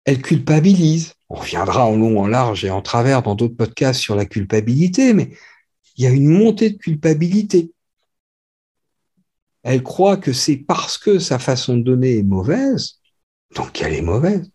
elle 0.04 0.22
culpabilise. 0.22 1.14
On 1.28 1.36
reviendra 1.36 1.86
en 1.86 1.96
long, 1.96 2.20
en 2.20 2.26
large 2.26 2.64
et 2.64 2.70
en 2.70 2.82
travers 2.82 3.22
dans 3.22 3.34
d'autres 3.34 3.56
podcasts 3.56 4.00
sur 4.00 4.16
la 4.16 4.26
culpabilité, 4.26 5.12
mais 5.14 5.30
il 5.96 6.04
y 6.04 6.06
a 6.06 6.10
une 6.10 6.28
montée 6.28 6.70
de 6.70 6.78
culpabilité. 6.78 7.72
Elle 9.62 9.82
croit 9.82 10.16
que 10.16 10.32
c'est 10.32 10.56
parce 10.56 10.96
que 10.98 11.18
sa 11.18 11.38
façon 11.38 11.76
de 11.76 11.82
donner 11.82 12.18
est 12.18 12.22
mauvaise, 12.22 12.98
donc 13.54 13.82
elle 13.82 13.94
est 13.94 14.02
mauvaise, 14.02 14.50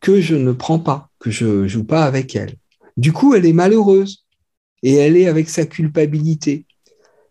que 0.00 0.20
je 0.20 0.34
ne 0.34 0.52
prends 0.52 0.80
pas, 0.80 1.10
que 1.18 1.30
je 1.30 1.46
ne 1.46 1.68
joue 1.68 1.84
pas 1.84 2.04
avec 2.04 2.34
elle. 2.34 2.56
Du 2.96 3.12
coup, 3.12 3.34
elle 3.34 3.46
est 3.46 3.52
malheureuse 3.52 4.26
et 4.82 4.94
elle 4.94 5.16
est 5.16 5.28
avec 5.28 5.48
sa 5.48 5.64
culpabilité. 5.64 6.66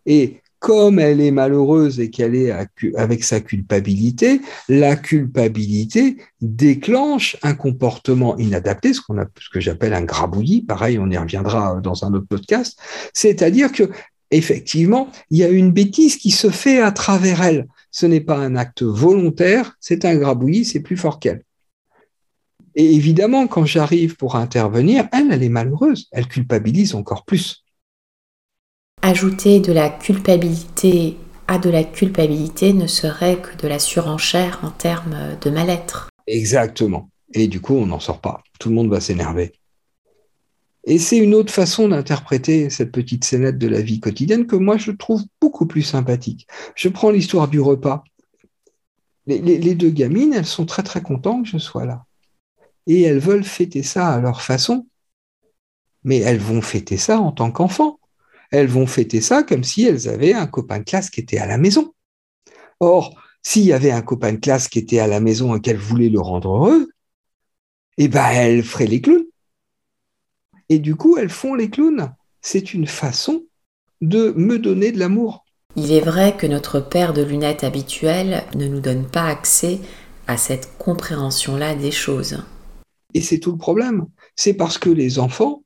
Et 0.06 0.41
comme 0.62 1.00
elle 1.00 1.20
est 1.20 1.32
malheureuse 1.32 1.98
et 1.98 2.08
qu'elle 2.08 2.36
est 2.36 2.52
avec 2.96 3.24
sa 3.24 3.40
culpabilité, 3.40 4.40
la 4.68 4.94
culpabilité 4.94 6.18
déclenche 6.40 7.36
un 7.42 7.54
comportement 7.54 8.38
inadapté, 8.38 8.94
ce, 8.94 9.00
que 9.52 9.58
j'appelle 9.58 9.92
un 9.92 10.04
grabouillis. 10.04 10.62
Pareil, 10.62 11.00
on 11.00 11.10
y 11.10 11.18
reviendra 11.18 11.80
dans 11.82 12.04
un 12.04 12.14
autre 12.14 12.28
podcast. 12.28 12.78
C'est-à-dire 13.12 13.72
que 13.72 13.90
effectivement, 14.30 15.10
il 15.30 15.38
y 15.38 15.42
a 15.42 15.48
une 15.48 15.72
bêtise 15.72 16.16
qui 16.16 16.30
se 16.30 16.48
fait 16.48 16.80
à 16.80 16.92
travers 16.92 17.42
elle. 17.42 17.66
Ce 17.90 18.06
n'est 18.06 18.20
pas 18.20 18.38
un 18.38 18.54
acte 18.54 18.84
volontaire, 18.84 19.76
c'est 19.80 20.04
un 20.04 20.14
grabouillis, 20.14 20.64
c'est 20.64 20.80
plus 20.80 20.96
fort 20.96 21.18
qu'elle. 21.18 21.42
Et 22.76 22.94
évidemment, 22.94 23.48
quand 23.48 23.66
j'arrive 23.66 24.14
pour 24.14 24.36
intervenir, 24.36 25.08
elle, 25.12 25.32
elle 25.32 25.42
est 25.42 25.48
malheureuse, 25.48 26.06
elle 26.12 26.28
culpabilise 26.28 26.94
encore 26.94 27.24
plus. 27.24 27.61
Ajouter 29.12 29.60
de 29.60 29.74
la 29.74 29.90
culpabilité 29.90 31.18
à 31.46 31.58
de 31.58 31.68
la 31.68 31.84
culpabilité 31.84 32.72
ne 32.72 32.86
serait 32.86 33.42
que 33.42 33.54
de 33.62 33.68
la 33.68 33.78
surenchère 33.78 34.60
en 34.62 34.70
termes 34.70 35.36
de 35.38 35.50
mal-être. 35.50 36.08
Exactement. 36.26 37.10
Et 37.34 37.46
du 37.46 37.60
coup, 37.60 37.74
on 37.74 37.84
n'en 37.84 38.00
sort 38.00 38.22
pas. 38.22 38.42
Tout 38.58 38.70
le 38.70 38.74
monde 38.74 38.88
va 38.88 39.02
s'énerver. 39.02 39.52
Et 40.84 40.98
c'est 40.98 41.18
une 41.18 41.34
autre 41.34 41.52
façon 41.52 41.88
d'interpréter 41.88 42.70
cette 42.70 42.90
petite 42.90 43.26
scénette 43.26 43.58
de 43.58 43.68
la 43.68 43.82
vie 43.82 44.00
quotidienne 44.00 44.46
que 44.46 44.56
moi 44.56 44.78
je 44.78 44.92
trouve 44.92 45.22
beaucoup 45.42 45.66
plus 45.66 45.82
sympathique. 45.82 46.46
Je 46.74 46.88
prends 46.88 47.10
l'histoire 47.10 47.48
du 47.48 47.60
repas. 47.60 48.04
Les, 49.26 49.74
deux 49.74 49.90
gamines, 49.90 50.32
elles 50.32 50.46
sont 50.46 50.64
très 50.64 50.84
très 50.84 51.02
contentes 51.02 51.44
que 51.44 51.50
je 51.50 51.58
sois 51.58 51.84
là. 51.84 52.06
Et 52.86 53.02
elles 53.02 53.18
veulent 53.18 53.44
fêter 53.44 53.82
ça 53.82 54.08
à 54.08 54.20
leur 54.20 54.40
façon. 54.40 54.86
Mais 56.02 56.20
elles 56.20 56.40
vont 56.40 56.62
fêter 56.62 56.96
ça 56.96 57.20
en 57.20 57.30
tant 57.30 57.50
qu'enfants 57.50 57.98
elles 58.52 58.68
vont 58.68 58.86
fêter 58.86 59.20
ça 59.20 59.42
comme 59.42 59.64
si 59.64 59.84
elles 59.84 60.08
avaient 60.08 60.34
un 60.34 60.46
copain 60.46 60.78
de 60.78 60.84
classe 60.84 61.10
qui 61.10 61.20
était 61.20 61.38
à 61.38 61.46
la 61.46 61.58
maison. 61.58 61.94
Or, 62.78 63.14
s'il 63.42 63.64
y 63.64 63.72
avait 63.72 63.90
un 63.90 64.02
copain 64.02 64.32
de 64.32 64.38
classe 64.38 64.68
qui 64.68 64.78
était 64.78 64.98
à 64.98 65.06
la 65.06 65.20
maison 65.20 65.56
et 65.56 65.60
qu'elle 65.60 65.78
voulait 65.78 66.10
le 66.10 66.20
rendre 66.20 66.50
heureux, 66.50 66.88
eh 67.98 68.08
ben, 68.08 68.28
elles 68.30 68.62
feraient 68.62 68.86
les 68.86 69.00
clowns. 69.00 69.24
Et 70.68 70.78
du 70.78 70.94
coup, 70.94 71.16
elles 71.16 71.30
font 71.30 71.54
les 71.54 71.70
clowns. 71.70 72.14
C'est 72.40 72.74
une 72.74 72.86
façon 72.86 73.44
de 74.00 74.32
me 74.36 74.58
donner 74.58 74.92
de 74.92 74.98
l'amour. 74.98 75.44
Il 75.74 75.90
est 75.92 76.00
vrai 76.00 76.36
que 76.36 76.46
notre 76.46 76.80
paire 76.80 77.14
de 77.14 77.22
lunettes 77.22 77.64
habituel 77.64 78.44
ne 78.54 78.68
nous 78.68 78.80
donne 78.80 79.06
pas 79.06 79.26
accès 79.26 79.80
à 80.26 80.36
cette 80.36 80.76
compréhension-là 80.76 81.74
des 81.74 81.90
choses. 81.90 82.44
Et 83.14 83.22
c'est 83.22 83.38
tout 83.38 83.52
le 83.52 83.58
problème. 83.58 84.06
C'est 84.36 84.54
parce 84.54 84.76
que 84.76 84.90
les 84.90 85.18
enfants, 85.18 85.62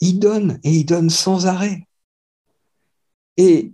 ils 0.00 0.18
donnent 0.18 0.60
et 0.62 0.70
ils 0.70 0.84
donnent 0.84 1.10
sans 1.10 1.46
arrêt. 1.46 1.87
Et, 3.38 3.72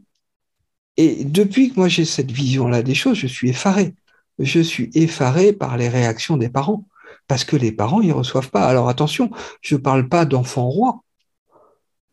et 0.97 1.25
depuis 1.25 1.71
que 1.71 1.77
moi 1.77 1.89
j'ai 1.89 2.05
cette 2.05 2.31
vision-là 2.31 2.83
des 2.83 2.95
choses, 2.95 3.19
je 3.19 3.27
suis 3.27 3.51
effaré. 3.51 3.95
Je 4.39 4.61
suis 4.61 4.91
effaré 4.95 5.53
par 5.53 5.77
les 5.77 5.89
réactions 5.89 6.37
des 6.37 6.49
parents. 6.49 6.87
Parce 7.27 7.45
que 7.45 7.57
les 7.57 7.73
parents, 7.73 8.01
ils 8.01 8.09
ne 8.09 8.13
reçoivent 8.13 8.51
pas. 8.51 8.67
Alors 8.67 8.89
attention, 8.89 9.31
je 9.63 9.75
ne 9.75 9.81
parle 9.81 10.09
pas 10.09 10.25
d'enfant 10.27 10.69
roi. 10.69 11.03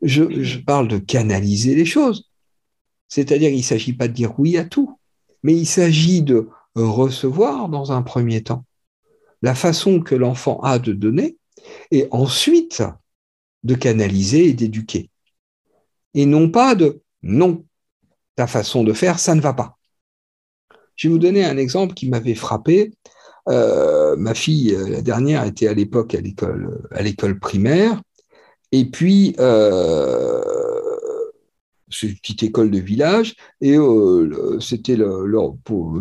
Je, 0.01 0.41
je, 0.41 0.57
parle 0.57 0.87
de 0.87 0.97
canaliser 0.97 1.75
les 1.75 1.85
choses. 1.85 2.29
C'est-à-dire 3.07 3.49
qu'il 3.49 3.59
ne 3.59 3.63
s'agit 3.63 3.93
pas 3.93 4.07
de 4.07 4.13
dire 4.13 4.39
oui 4.39 4.57
à 4.57 4.65
tout, 4.65 4.97
mais 5.43 5.53
il 5.53 5.67
s'agit 5.67 6.23
de 6.23 6.49
recevoir 6.75 7.69
dans 7.69 7.91
un 7.91 8.01
premier 8.01 8.41
temps 8.41 8.65
la 9.41 9.53
façon 9.53 9.99
que 9.99 10.15
l'enfant 10.15 10.59
a 10.61 10.79
de 10.79 10.93
donner, 10.93 11.37
et 11.91 12.07
ensuite 12.11 12.83
de 13.63 13.75
canaliser 13.75 14.49
et 14.49 14.53
d'éduquer. 14.53 15.09
Et 16.13 16.25
non 16.25 16.49
pas 16.49 16.75
de 16.75 17.01
non, 17.23 17.65
ta 18.35 18.47
façon 18.47 18.83
de 18.83 18.93
faire, 18.93 19.19
ça 19.19 19.35
ne 19.35 19.41
va 19.41 19.53
pas. 19.53 19.77
Je 20.95 21.07
vais 21.07 21.13
vous 21.13 21.19
donner 21.19 21.45
un 21.45 21.57
exemple 21.57 21.93
qui 21.93 22.09
m'avait 22.09 22.35
frappé. 22.35 22.91
Euh, 23.49 24.15
ma 24.17 24.33
fille, 24.33 24.75
euh, 24.75 24.87
la 24.87 25.01
dernière, 25.01 25.43
était 25.45 25.67
à 25.67 25.73
l'époque 25.73 26.15
à 26.15 26.21
l'école, 27.01 27.39
primaire. 27.39 28.01
Et 28.71 28.85
puis, 28.85 29.35
euh, 29.39 30.60
c'est 31.91 32.07
une 32.07 32.15
petite 32.15 32.43
école 32.43 32.71
de 32.71 32.79
village, 32.79 33.35
et 33.59 33.77
euh, 33.77 34.59
c'était 34.59 34.97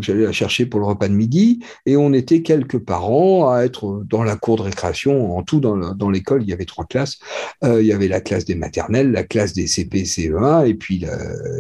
j'allais 0.01 0.25
la 0.25 0.33
chercher 0.33 0.67
pour 0.67 0.81
le 0.81 0.87
repas 0.87 1.09
de 1.09 1.15
midi, 1.15 1.61
et 1.87 1.97
on 1.97 2.13
était 2.13 2.43
quelques 2.43 2.79
parents 2.79 3.51
à 3.51 3.63
être 3.63 4.05
dans 4.09 4.23
la 4.23 4.37
cour 4.37 4.57
de 4.57 4.63
récréation. 4.63 5.37
En 5.37 5.43
tout, 5.43 5.61
dans 5.61 6.11
l'école, 6.11 6.43
il 6.43 6.49
y 6.49 6.53
avait 6.53 6.65
trois 6.65 6.85
classes. 6.85 7.19
Euh, 7.65 7.83
il 7.83 7.87
y 7.87 7.93
avait 7.93 8.09
la 8.09 8.21
classe 8.21 8.45
des 8.45 8.55
maternelles, 8.55 9.11
la 9.13 9.25
classe 9.25 9.53
des 9.53 9.67
CP, 9.67 10.05
CE1, 10.05 10.67
et 10.67 10.75
puis 10.75 11.05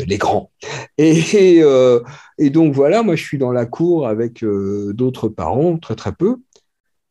les 0.06 0.18
grands. 0.18 0.50
Et, 0.99 1.60
euh, 1.62 2.00
et, 2.38 2.50
donc 2.50 2.75
voilà, 2.75 3.02
moi 3.02 3.16
je 3.16 3.25
suis 3.25 3.38
dans 3.38 3.52
la 3.52 3.66
cour 3.66 4.06
avec 4.06 4.44
d'autres 4.44 5.28
parents, 5.28 5.78
très 5.78 5.96
très 5.96 6.12
peu, 6.12 6.37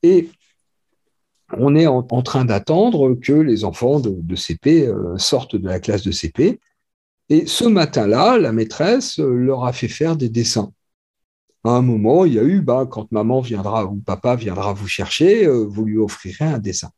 et 0.04 0.30
on 1.58 1.76
est 1.76 1.88
en, 1.88 2.04
train 2.04 2.46
d'attendre 2.46 3.16
que 3.16 3.34
les 3.34 3.64
enfants 3.66 4.00
de, 4.00 4.36
CP 4.36 4.92
sortent 5.18 5.56
de 5.56 5.68
la 5.68 5.80
classe 5.80 6.04
de 6.04 6.12
CP. 6.12 6.60
Et 7.30 7.46
ce 7.46 7.66
matin-là, 7.66 8.38
la 8.38 8.52
maîtresse 8.52 9.20
euh, 9.20 9.34
leur 9.34 9.66
a 9.66 9.74
fait 9.74 9.88
faire 9.88 10.16
des 10.16 10.30
dessins. 10.30 10.72
À 11.64 11.72
un 11.72 11.82
moment, 11.82 12.26
il 12.26 12.34
y 12.34 12.40
a 12.40 12.44
eu, 12.44 12.62
bah, 12.62 12.88
quand 12.90 13.12
maman 13.12 13.42
viendra 13.42 13.86
ou 13.86 13.98
papa 13.98 14.36
viendra 14.36 14.74
vous 14.74 14.88
chercher, 14.88 15.46
euh, 15.46 15.66
vous 15.68 15.86
lui 15.86 15.98
offrirez 15.98 16.46
un 16.46 16.60
dessin. 16.60 16.90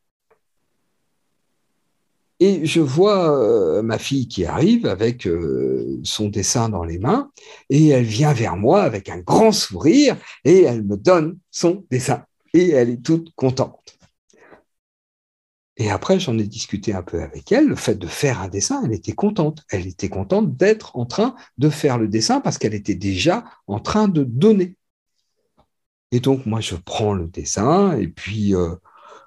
Et 2.39 2.65
je 2.65 2.81
vois 2.81 3.83
ma 3.83 3.99
fille 3.99 4.27
qui 4.27 4.45
arrive 4.45 4.87
avec 4.87 5.29
son 6.01 6.27
dessin 6.27 6.69
dans 6.69 6.83
les 6.83 6.97
mains, 6.97 7.29
et 7.69 7.89
elle 7.89 8.03
vient 8.03 8.33
vers 8.33 8.57
moi 8.57 8.81
avec 8.81 9.09
un 9.09 9.19
grand 9.19 9.51
sourire, 9.51 10.17
et 10.43 10.63
elle 10.63 10.83
me 10.83 10.97
donne 10.97 11.37
son 11.51 11.85
dessin. 11.91 12.23
Et 12.55 12.71
elle 12.71 12.89
est 12.89 13.05
toute 13.05 13.31
contente. 13.35 14.00
Et 15.81 15.89
après, 15.89 16.19
j'en 16.19 16.37
ai 16.37 16.43
discuté 16.43 16.93
un 16.93 17.01
peu 17.01 17.23
avec 17.23 17.51
elle. 17.51 17.65
Le 17.65 17.75
fait 17.75 17.95
de 17.95 18.05
faire 18.05 18.39
un 18.39 18.49
dessin, 18.49 18.83
elle 18.85 18.93
était 18.93 19.13
contente. 19.13 19.63
Elle 19.71 19.87
était 19.87 20.09
contente 20.09 20.55
d'être 20.55 20.95
en 20.95 21.07
train 21.07 21.33
de 21.57 21.71
faire 21.71 21.97
le 21.97 22.07
dessin 22.07 22.39
parce 22.39 22.59
qu'elle 22.59 22.75
était 22.75 22.93
déjà 22.93 23.45
en 23.65 23.79
train 23.79 24.07
de 24.07 24.23
donner. 24.23 24.77
Et 26.11 26.19
donc, 26.19 26.45
moi, 26.45 26.59
je 26.61 26.75
prends 26.75 27.13
le 27.13 27.25
dessin 27.25 27.97
et 27.97 28.07
puis, 28.07 28.53
euh, 28.53 28.75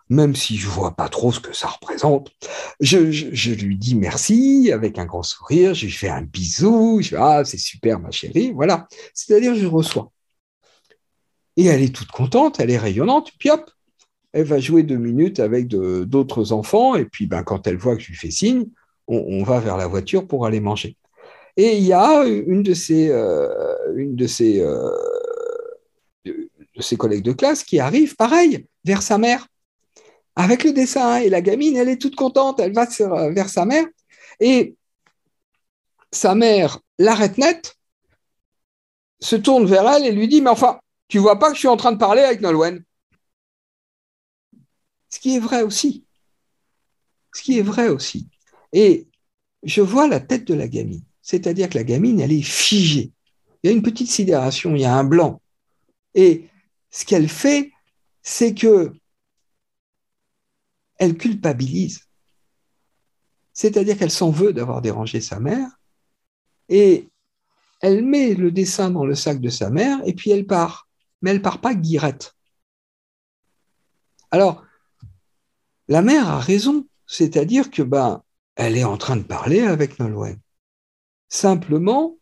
même 0.08 0.36
si 0.36 0.56
je 0.56 0.68
vois 0.68 0.94
pas 0.94 1.08
trop 1.08 1.32
ce 1.32 1.40
que 1.40 1.52
ça 1.52 1.66
représente, 1.66 2.30
je, 2.78 2.98
lui 2.98 3.76
dis 3.76 3.96
merci 3.96 4.70
avec 4.72 4.96
un 5.00 5.06
grand 5.06 5.24
sourire. 5.24 5.74
Je 5.74 5.86
lui 5.86 5.92
fais 5.92 6.08
un 6.08 6.22
bisou. 6.22 7.00
Je 7.02 7.08
fais 7.08 7.16
Ah, 7.18 7.44
c'est 7.44 7.58
super, 7.58 7.98
ma 7.98 8.12
chérie. 8.12 8.52
Voilà. 8.52 8.86
C'est-à-dire, 9.12 9.56
je 9.56 9.66
reçois. 9.66 10.12
Et 11.56 11.64
elle 11.66 11.82
est 11.82 11.92
toute 11.92 12.12
contente, 12.12 12.60
elle 12.60 12.70
est 12.70 12.78
rayonnante. 12.78 13.32
Puis 13.40 13.50
hop, 13.50 13.68
elle 14.34 14.44
va 14.44 14.58
jouer 14.58 14.82
deux 14.82 14.98
minutes 14.98 15.38
avec 15.38 15.68
d'autres 15.68 16.52
enfants, 16.52 16.96
et 16.96 17.04
puis 17.04 17.26
ben, 17.26 17.44
quand 17.44 17.68
elle 17.68 17.76
voit 17.76 17.94
que 17.94 18.02
je 18.02 18.08
lui 18.08 18.16
fais 18.16 18.32
signe, 18.32 18.66
on, 19.06 19.44
va 19.44 19.60
vers 19.60 19.76
la 19.76 19.86
voiture 19.86 20.26
pour 20.26 20.44
aller 20.44 20.58
manger. 20.58 20.96
Et 21.56 21.76
il 21.76 21.84
y 21.84 21.92
a 21.92 22.24
une 22.24 22.64
de 22.64 22.74
ses, 22.74 23.10
euh, 23.10 23.48
euh, 26.26 26.96
collègues 26.98 27.22
de 27.22 27.32
classe 27.32 27.62
qui 27.62 27.78
arrive, 27.78 28.16
pareil, 28.16 28.66
vers 28.84 29.02
sa 29.02 29.18
mère, 29.18 29.46
avec 30.34 30.64
le 30.64 30.72
dessin. 30.72 31.18
Et 31.18 31.30
la 31.30 31.40
gamine, 31.40 31.76
elle 31.76 31.88
est 31.88 32.00
toute 32.00 32.16
contente, 32.16 32.58
elle 32.58 32.72
va 32.72 32.88
vers 33.30 33.48
sa 33.48 33.64
mère, 33.64 33.86
et 34.40 34.74
sa 36.10 36.34
mère 36.34 36.80
l'arrête 36.98 37.38
net, 37.38 37.76
se 39.20 39.36
tourne 39.36 39.66
vers 39.66 39.88
elle 39.88 40.06
et 40.06 40.12
lui 40.12 40.26
dit, 40.26 40.42
mais 40.42 40.50
enfin, 40.50 40.80
tu 41.06 41.18
vois 41.18 41.38
pas 41.38 41.50
que 41.50 41.54
je 41.54 41.60
suis 41.60 41.68
en 41.68 41.76
train 41.76 41.92
de 41.92 41.98
parler 41.98 42.22
avec 42.22 42.40
Nolwenn? 42.40 42.82
Ce 45.14 45.20
qui 45.20 45.36
est 45.36 45.38
vrai 45.38 45.62
aussi. 45.62 46.04
Ce 47.32 47.40
qui 47.40 47.56
est 47.56 47.62
vrai 47.62 47.86
aussi. 47.88 48.26
Et 48.72 49.06
je 49.62 49.80
vois 49.80 50.08
la 50.08 50.18
tête 50.18 50.44
de 50.44 50.54
la 50.54 50.66
gamine. 50.66 51.04
C'est-à-dire 51.22 51.68
que 51.68 51.78
la 51.78 51.84
gamine, 51.84 52.18
elle 52.18 52.32
est 52.32 52.42
figée. 52.42 53.12
Il 53.62 53.70
y 53.70 53.72
a 53.72 53.76
une 53.76 53.84
petite 53.84 54.10
sidération, 54.10 54.74
il 54.74 54.80
y 54.80 54.84
a 54.84 54.92
un 54.92 55.04
blanc. 55.04 55.40
Et 56.14 56.48
ce 56.90 57.04
qu'elle 57.04 57.28
fait, 57.28 57.70
c'est 58.22 58.54
que 58.54 58.92
elle 60.96 61.16
culpabilise. 61.16 62.08
C'est-à-dire 63.52 63.96
qu'elle 63.96 64.10
s'en 64.10 64.32
veut 64.32 64.52
d'avoir 64.52 64.82
dérangé 64.82 65.20
sa 65.20 65.38
mère. 65.38 65.78
Et 66.68 67.08
elle 67.80 68.04
met 68.04 68.34
le 68.34 68.50
dessin 68.50 68.90
dans 68.90 69.06
le 69.06 69.14
sac 69.14 69.40
de 69.40 69.48
sa 69.48 69.70
mère 69.70 70.00
et 70.06 70.12
puis 70.12 70.32
elle 70.32 70.44
part. 70.44 70.88
Mais 71.22 71.30
elle 71.30 71.42
part 71.42 71.60
pas 71.60 71.76
guirette. 71.76 72.34
Alors, 74.32 74.63
la 75.88 76.02
mère 76.02 76.28
a 76.28 76.40
raison, 76.40 76.86
c'est-à-dire 77.06 77.70
que 77.70 77.82
ben, 77.82 78.22
elle 78.56 78.76
est 78.76 78.84
en 78.84 78.96
train 78.96 79.16
de 79.16 79.22
parler 79.22 79.60
avec 79.60 79.98
Nolwenn. 79.98 80.38
Simplement, 81.28 82.16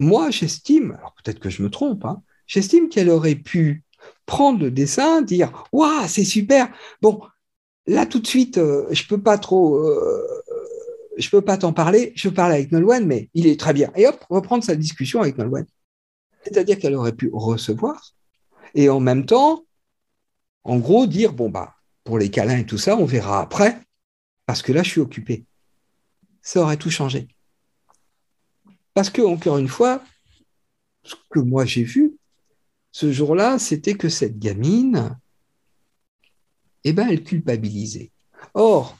moi, 0.00 0.30
j'estime, 0.30 0.92
alors 0.92 1.14
peut-être 1.14 1.40
que 1.40 1.50
je 1.50 1.62
me 1.62 1.70
trompe, 1.70 2.04
hein, 2.04 2.22
j'estime 2.46 2.88
qu'elle 2.88 3.10
aurait 3.10 3.34
pu 3.34 3.84
prendre 4.26 4.60
le 4.60 4.70
dessin, 4.70 5.22
dire 5.22 5.64
Waouh, 5.72 6.06
c'est 6.08 6.24
super. 6.24 6.72
Bon, 7.02 7.20
là 7.86 8.06
tout 8.06 8.20
de 8.20 8.26
suite, 8.26 8.58
euh, 8.58 8.86
je 8.90 9.06
peux 9.06 9.20
pas 9.20 9.38
trop, 9.38 9.76
euh, 9.76 10.42
je 11.16 11.28
peux 11.30 11.42
pas 11.42 11.58
t'en 11.58 11.72
parler. 11.72 12.12
Je 12.14 12.28
parle 12.28 12.52
avec 12.52 12.72
Nolwenn, 12.72 13.06
mais 13.06 13.28
il 13.34 13.46
est 13.46 13.58
très 13.58 13.72
bien. 13.72 13.90
Et 13.96 14.06
hop, 14.06 14.24
reprendre 14.30 14.64
sa 14.64 14.76
discussion 14.76 15.20
avec 15.20 15.36
Nolwenn. 15.38 15.66
C'est-à-dire 16.44 16.78
qu'elle 16.78 16.94
aurait 16.94 17.12
pu 17.12 17.30
recevoir 17.32 18.14
et 18.74 18.88
en 18.88 19.00
même 19.00 19.26
temps, 19.26 19.64
en 20.64 20.78
gros, 20.78 21.06
dire 21.06 21.32
bon 21.32 21.50
bah 21.50 21.74
pour 22.08 22.18
les 22.18 22.30
câlins 22.30 22.56
et 22.56 22.64
tout 22.64 22.78
ça, 22.78 22.96
on 22.96 23.04
verra 23.04 23.42
après, 23.42 23.82
parce 24.46 24.62
que 24.62 24.72
là, 24.72 24.82
je 24.82 24.88
suis 24.88 25.00
occupé. 25.02 25.44
Ça 26.40 26.62
aurait 26.62 26.78
tout 26.78 26.88
changé. 26.88 27.28
Parce 28.94 29.10
que, 29.10 29.20
encore 29.20 29.58
une 29.58 29.68
fois, 29.68 30.02
ce 31.02 31.16
que 31.28 31.38
moi 31.38 31.66
j'ai 31.66 31.84
vu, 31.84 32.16
ce 32.92 33.12
jour-là, 33.12 33.58
c'était 33.58 33.92
que 33.92 34.08
cette 34.08 34.38
gamine, 34.38 35.18
eh 36.84 36.94
ben, 36.94 37.08
elle 37.10 37.22
culpabilisait. 37.22 38.10
Or, 38.54 38.96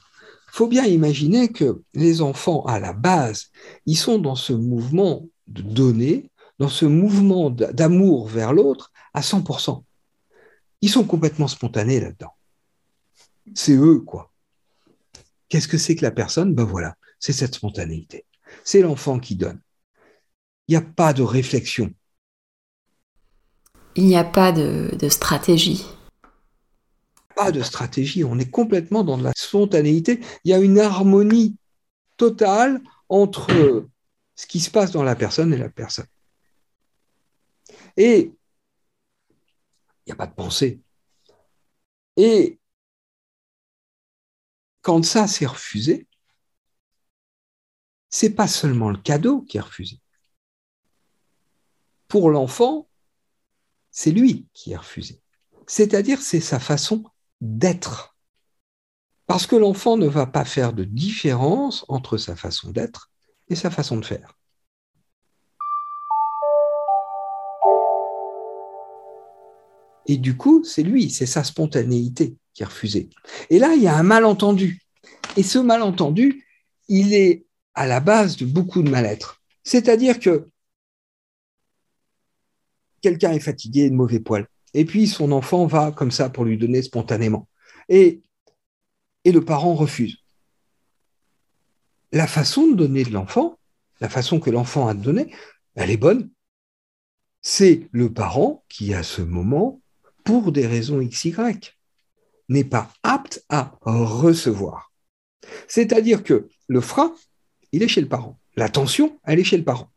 faut 0.48 0.66
bien 0.66 0.84
imaginer 0.84 1.48
que 1.48 1.82
les 1.94 2.20
enfants, 2.20 2.62
à 2.66 2.78
la 2.78 2.92
base, 2.92 3.46
ils 3.86 3.96
sont 3.96 4.18
dans 4.18 4.36
ce 4.36 4.52
mouvement 4.52 5.26
de 5.46 5.62
donner, 5.62 6.30
dans 6.58 6.68
ce 6.68 6.84
mouvement 6.84 7.48
d'amour 7.48 8.28
vers 8.28 8.52
l'autre 8.52 8.92
à 9.14 9.22
100%. 9.22 9.82
Ils 10.82 10.90
sont 10.90 11.04
complètement 11.04 11.48
spontanés 11.48 12.00
là-dedans 12.00 12.34
c'est 13.54 13.76
eux, 13.76 14.00
quoi. 14.00 14.32
Qu'est-ce 15.48 15.68
que 15.68 15.78
c'est 15.78 15.96
que 15.96 16.04
la 16.04 16.10
personne? 16.10 16.54
Ben 16.54 16.64
voilà, 16.64 16.96
c'est 17.18 17.32
cette 17.32 17.54
spontanéité. 17.54 18.26
C'est 18.64 18.82
l'enfant 18.82 19.18
qui 19.18 19.36
donne. 19.36 19.60
Il 20.66 20.72
n'y 20.72 20.76
a 20.76 20.82
pas 20.82 21.12
de 21.12 21.22
réflexion. 21.22 21.92
Il 23.94 24.06
n'y 24.06 24.16
a 24.16 24.24
pas 24.24 24.52
de, 24.52 25.08
stratégie. 25.08 25.86
Pas 27.34 27.50
de 27.50 27.62
stratégie, 27.62 28.24
on 28.24 28.38
est 28.38 28.50
complètement 28.50 29.04
dans 29.04 29.16
la 29.16 29.32
spontanéité. 29.34 30.20
Il 30.44 30.50
y 30.50 30.54
a 30.54 30.58
une 30.58 30.78
harmonie 30.78 31.56
totale 32.16 32.80
entre 33.08 33.88
ce 34.36 34.46
qui 34.46 34.60
se 34.60 34.70
passe 34.70 34.92
dans 34.92 35.02
la 35.02 35.16
personne 35.16 35.52
et 35.52 35.56
la 35.56 35.70
personne. 35.70 36.06
Et 37.96 38.32
il 40.06 40.08
n'y 40.08 40.12
a 40.12 40.16
pas 40.16 40.26
de 40.26 40.34
pensée. 40.34 40.80
Et 42.16 42.57
quand 44.82 45.04
ça 45.04 45.26
s'est 45.26 45.46
refusé, 45.46 46.06
c'est 48.10 48.30
pas 48.30 48.48
seulement 48.48 48.90
le 48.90 48.98
cadeau 48.98 49.42
qui 49.42 49.58
est 49.58 49.60
refusé. 49.60 50.00
Pour 52.08 52.30
l'enfant, 52.30 52.88
c'est 53.90 54.10
lui 54.10 54.46
qui 54.54 54.72
est 54.72 54.76
refusé. 54.76 55.20
C'est-à-dire, 55.66 56.20
c'est 56.20 56.40
sa 56.40 56.58
façon 56.58 57.04
d'être. 57.40 58.16
Parce 59.26 59.46
que 59.46 59.56
l'enfant 59.56 59.98
ne 59.98 60.06
va 60.06 60.26
pas 60.26 60.46
faire 60.46 60.72
de 60.72 60.84
différence 60.84 61.84
entre 61.88 62.16
sa 62.16 62.34
façon 62.34 62.70
d'être 62.70 63.10
et 63.48 63.54
sa 63.54 63.70
façon 63.70 63.98
de 63.98 64.04
faire. 64.04 64.38
Et 70.06 70.16
du 70.16 70.38
coup, 70.38 70.64
c'est 70.64 70.82
lui, 70.82 71.10
c'est 71.10 71.26
sa 71.26 71.44
spontanéité 71.44 72.38
est 72.62 72.66
refusée. 72.66 73.08
Et 73.50 73.58
là, 73.58 73.74
il 73.74 73.82
y 73.82 73.88
a 73.88 73.96
un 73.96 74.02
malentendu. 74.02 74.80
Et 75.36 75.42
ce 75.42 75.58
malentendu, 75.58 76.44
il 76.88 77.14
est 77.14 77.46
à 77.74 77.86
la 77.86 78.00
base 78.00 78.36
de 78.36 78.44
beaucoup 78.44 78.82
de 78.82 78.90
mal-être. 78.90 79.42
C'est-à-dire 79.62 80.18
que 80.18 80.48
quelqu'un 83.00 83.32
est 83.32 83.40
fatigué, 83.40 83.88
de 83.90 83.94
mauvais 83.94 84.20
poil, 84.20 84.48
et 84.74 84.84
puis 84.84 85.06
son 85.06 85.32
enfant 85.32 85.66
va 85.66 85.92
comme 85.92 86.10
ça 86.10 86.30
pour 86.30 86.44
lui 86.44 86.58
donner 86.58 86.82
spontanément. 86.82 87.48
Et, 87.88 88.22
et 89.24 89.32
le 89.32 89.44
parent 89.44 89.74
refuse. 89.74 90.18
La 92.12 92.26
façon 92.26 92.68
de 92.68 92.74
donner 92.74 93.04
de 93.04 93.12
l'enfant, 93.12 93.58
la 94.00 94.08
façon 94.08 94.40
que 94.40 94.50
l'enfant 94.50 94.88
a 94.88 94.94
de 94.94 95.02
donner, 95.02 95.32
elle 95.74 95.90
est 95.90 95.96
bonne. 95.96 96.30
C'est 97.42 97.88
le 97.92 98.12
parent 98.12 98.64
qui, 98.68 98.94
à 98.94 99.02
ce 99.02 99.22
moment, 99.22 99.80
pour 100.24 100.52
des 100.52 100.66
raisons 100.66 100.98
XY, 100.98 101.34
n'est 102.48 102.64
pas 102.64 102.90
apte 103.02 103.44
à 103.48 103.76
recevoir. 103.82 104.92
C'est-à-dire 105.66 106.22
que 106.22 106.48
le 106.66 106.80
frein, 106.80 107.14
il 107.72 107.82
est 107.82 107.88
chez 107.88 108.00
le 108.00 108.08
parent. 108.08 108.38
L'attention, 108.56 109.18
elle 109.24 109.38
est 109.38 109.44
chez 109.44 109.56
le 109.56 109.64
parent. 109.64 109.90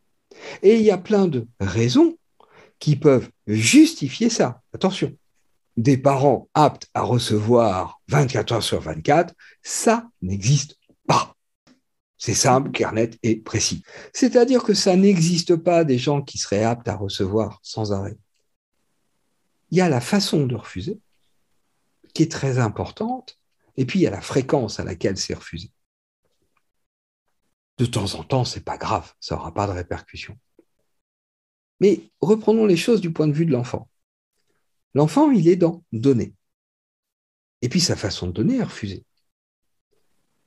Et 0.62 0.76
il 0.76 0.82
y 0.82 0.90
a 0.90 0.98
plein 0.98 1.28
de 1.28 1.46
raisons 1.60 2.16
qui 2.78 2.96
peuvent 2.96 3.28
justifier 3.46 4.28
ça. 4.28 4.60
Attention, 4.74 5.16
des 5.76 5.96
parents 5.96 6.48
aptes 6.54 6.88
à 6.94 7.02
recevoir 7.02 8.00
24 8.08 8.52
heures 8.52 8.62
sur 8.62 8.80
24, 8.80 9.34
ça 9.62 10.08
n'existe 10.20 10.76
pas. 11.06 11.34
C'est 12.18 12.34
simple, 12.34 12.70
clair, 12.70 12.92
net 12.92 13.18
et 13.22 13.36
précis. 13.36 13.82
C'est-à-dire 14.12 14.62
que 14.62 14.74
ça 14.74 14.96
n'existe 14.96 15.56
pas 15.56 15.84
des 15.84 15.98
gens 15.98 16.22
qui 16.22 16.38
seraient 16.38 16.64
aptes 16.64 16.88
à 16.88 16.96
recevoir 16.96 17.58
sans 17.62 17.92
arrêt 17.92 18.16
il 19.72 19.78
y 19.78 19.80
a 19.80 19.88
la 19.88 20.02
façon 20.02 20.46
de 20.46 20.54
refuser 20.54 21.00
qui 22.14 22.22
est 22.22 22.30
très 22.30 22.58
importante, 22.58 23.38
et 23.76 23.84
puis 23.86 24.00
il 24.00 24.02
y 24.02 24.06
a 24.06 24.10
la 24.10 24.20
fréquence 24.20 24.80
à 24.80 24.84
laquelle 24.84 25.16
c'est 25.16 25.34
refusé. 25.34 25.70
De 27.78 27.86
temps 27.86 28.14
en 28.14 28.22
temps, 28.22 28.44
c'est 28.44 28.64
pas 28.64 28.76
grave, 28.76 29.12
ça 29.20 29.34
n'aura 29.34 29.54
pas 29.54 29.66
de 29.66 29.72
répercussions. 29.72 30.38
Mais 31.80 32.10
reprenons 32.20 32.66
les 32.66 32.76
choses 32.76 33.00
du 33.00 33.12
point 33.12 33.26
de 33.26 33.32
vue 33.32 33.46
de 33.46 33.52
l'enfant. 33.52 33.88
L'enfant, 34.94 35.30
il 35.30 35.48
est 35.48 35.56
dans 35.56 35.82
donner. 35.92 36.34
Et 37.62 37.68
puis 37.68 37.80
sa 37.80 37.96
façon 37.96 38.26
de 38.26 38.32
donner 38.32 38.58
est 38.58 38.62
refusée. 38.62 39.04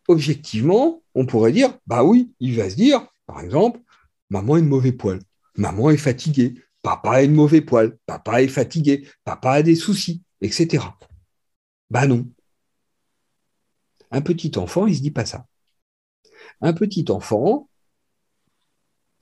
Objectivement, 0.07 1.03
on 1.15 1.25
pourrait 1.25 1.51
dire, 1.51 1.77
bah 1.87 2.03
oui, 2.03 2.33
il 2.39 2.55
va 2.55 2.69
se 2.69 2.75
dire, 2.75 3.07
par 3.25 3.41
exemple, 3.41 3.79
maman 4.29 4.57
est 4.57 4.61
de 4.61 4.67
mauvais 4.67 4.91
poil, 4.91 5.19
maman 5.57 5.89
est 5.89 5.97
fatiguée, 5.97 6.61
papa 6.83 7.23
est 7.23 7.27
de 7.27 7.33
mauvais 7.33 7.61
poil, 7.61 7.97
papa 8.05 8.43
est 8.43 8.47
fatigué, 8.47 9.07
papa 9.23 9.53
a 9.53 9.63
des 9.63 9.75
soucis, 9.75 10.21
etc. 10.41 10.83
Bah 11.89 12.07
non. 12.07 12.27
Un 14.11 14.21
petit 14.21 14.57
enfant, 14.57 14.87
il 14.87 14.91
ne 14.91 14.97
se 14.97 15.01
dit 15.01 15.11
pas 15.11 15.25
ça. 15.25 15.45
Un 16.61 16.73
petit 16.73 17.05
enfant, 17.09 17.69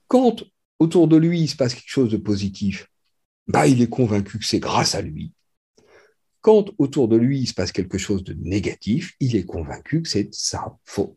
quand 0.08 0.44
autour 0.78 1.08
de 1.08 1.16
lui 1.16 1.40
il 1.40 1.48
se 1.48 1.56
passe 1.56 1.74
quelque 1.74 1.90
chose 1.90 2.10
de 2.10 2.16
positif, 2.16 2.88
bah 3.46 3.66
il 3.66 3.82
est 3.82 3.88
convaincu 3.88 4.38
que 4.38 4.44
c'est 4.44 4.60
grâce 4.60 4.94
à 4.94 5.02
lui. 5.02 5.32
Quand 6.40 6.66
autour 6.78 7.08
de 7.08 7.16
lui 7.16 7.40
il 7.40 7.46
se 7.46 7.54
passe 7.54 7.72
quelque 7.72 7.98
chose 7.98 8.22
de 8.24 8.34
négatif, 8.34 9.14
il 9.20 9.36
est 9.36 9.46
convaincu 9.46 10.02
que 10.02 10.08
c'est 10.08 10.28
sa 10.32 10.76
faute. 10.84 11.16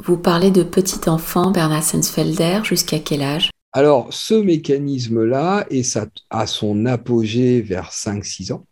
Vous 0.00 0.18
parlez 0.18 0.50
de 0.50 0.62
petit 0.62 1.08
enfant, 1.08 1.50
Bernard 1.52 1.84
Sensfelder, 1.84 2.60
jusqu'à 2.64 2.98
quel 2.98 3.22
âge? 3.22 3.50
Alors, 3.72 4.12
ce 4.12 4.34
mécanisme-là 4.34 5.66
est 5.70 5.98
à 6.30 6.46
son 6.46 6.86
apogée 6.86 7.60
vers 7.60 7.90
5-6 7.90 8.52
ans. 8.52 8.66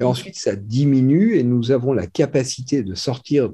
Et 0.00 0.04
ensuite, 0.04 0.36
ça 0.36 0.56
diminue 0.56 1.36
et 1.36 1.42
nous 1.42 1.70
avons 1.70 1.92
la 1.92 2.06
capacité 2.06 2.82
de 2.82 2.94
sortir 2.94 3.50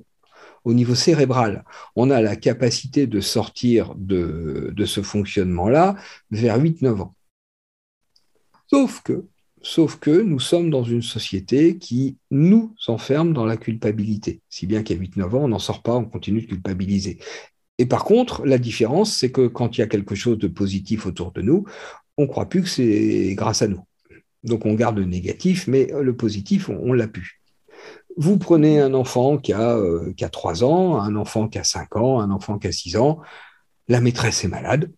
au 0.64 0.74
niveau 0.74 0.94
cérébral. 0.94 1.64
On 1.96 2.10
a 2.10 2.20
la 2.20 2.36
capacité 2.36 3.06
de 3.06 3.20
sortir 3.20 3.94
de, 3.96 4.72
de 4.74 4.84
ce 4.84 5.02
fonctionnement-là 5.02 5.96
vers 6.30 6.58
8-9 6.58 7.00
ans. 7.00 7.14
Sauf 8.66 9.02
que 9.02 9.24
Sauf 9.66 9.96
que 9.96 10.10
nous 10.10 10.40
sommes 10.40 10.68
dans 10.68 10.84
une 10.84 11.00
société 11.00 11.78
qui 11.78 12.18
nous 12.30 12.74
enferme 12.86 13.32
dans 13.32 13.46
la 13.46 13.56
culpabilité. 13.56 14.42
Si 14.50 14.66
bien 14.66 14.82
qu'à 14.82 14.94
8-9 14.94 15.22
ans, 15.22 15.44
on 15.44 15.48
n'en 15.48 15.58
sort 15.58 15.82
pas, 15.82 15.94
on 15.94 16.04
continue 16.04 16.42
de 16.42 16.46
culpabiliser. 16.46 17.18
Et 17.78 17.86
par 17.86 18.04
contre, 18.04 18.44
la 18.44 18.58
différence, 18.58 19.16
c'est 19.16 19.32
que 19.32 19.46
quand 19.46 19.76
il 19.76 19.80
y 19.80 19.82
a 19.82 19.86
quelque 19.86 20.14
chose 20.14 20.36
de 20.36 20.48
positif 20.48 21.06
autour 21.06 21.32
de 21.32 21.40
nous, 21.40 21.64
on 22.18 22.24
ne 22.24 22.28
croit 22.28 22.46
plus 22.46 22.60
que 22.60 22.68
c'est 22.68 23.34
grâce 23.34 23.62
à 23.62 23.68
nous. 23.68 23.80
Donc 24.44 24.66
on 24.66 24.74
garde 24.74 24.98
le 24.98 25.04
négatif, 25.04 25.66
mais 25.66 25.90
le 25.98 26.16
positif, 26.16 26.68
on, 26.68 26.92
l'a 26.92 27.08
pu. 27.08 27.40
Vous 28.16 28.38
prenez 28.38 28.80
un 28.80 28.94
enfant 28.94 29.38
qui 29.38 29.52
a, 29.52 29.76
euh, 29.76 30.12
qui 30.16 30.24
a 30.24 30.28
3 30.28 30.62
ans, 30.62 31.00
un 31.00 31.16
enfant 31.16 31.48
qui 31.48 31.58
a 31.58 31.64
5 31.64 31.96
ans, 31.96 32.20
un 32.20 32.30
enfant 32.30 32.58
qui 32.58 32.68
a 32.68 32.72
6 32.72 32.96
ans, 32.96 33.20
la 33.88 34.00
maîtresse 34.00 34.44
est 34.44 34.48
malade, 34.48 34.90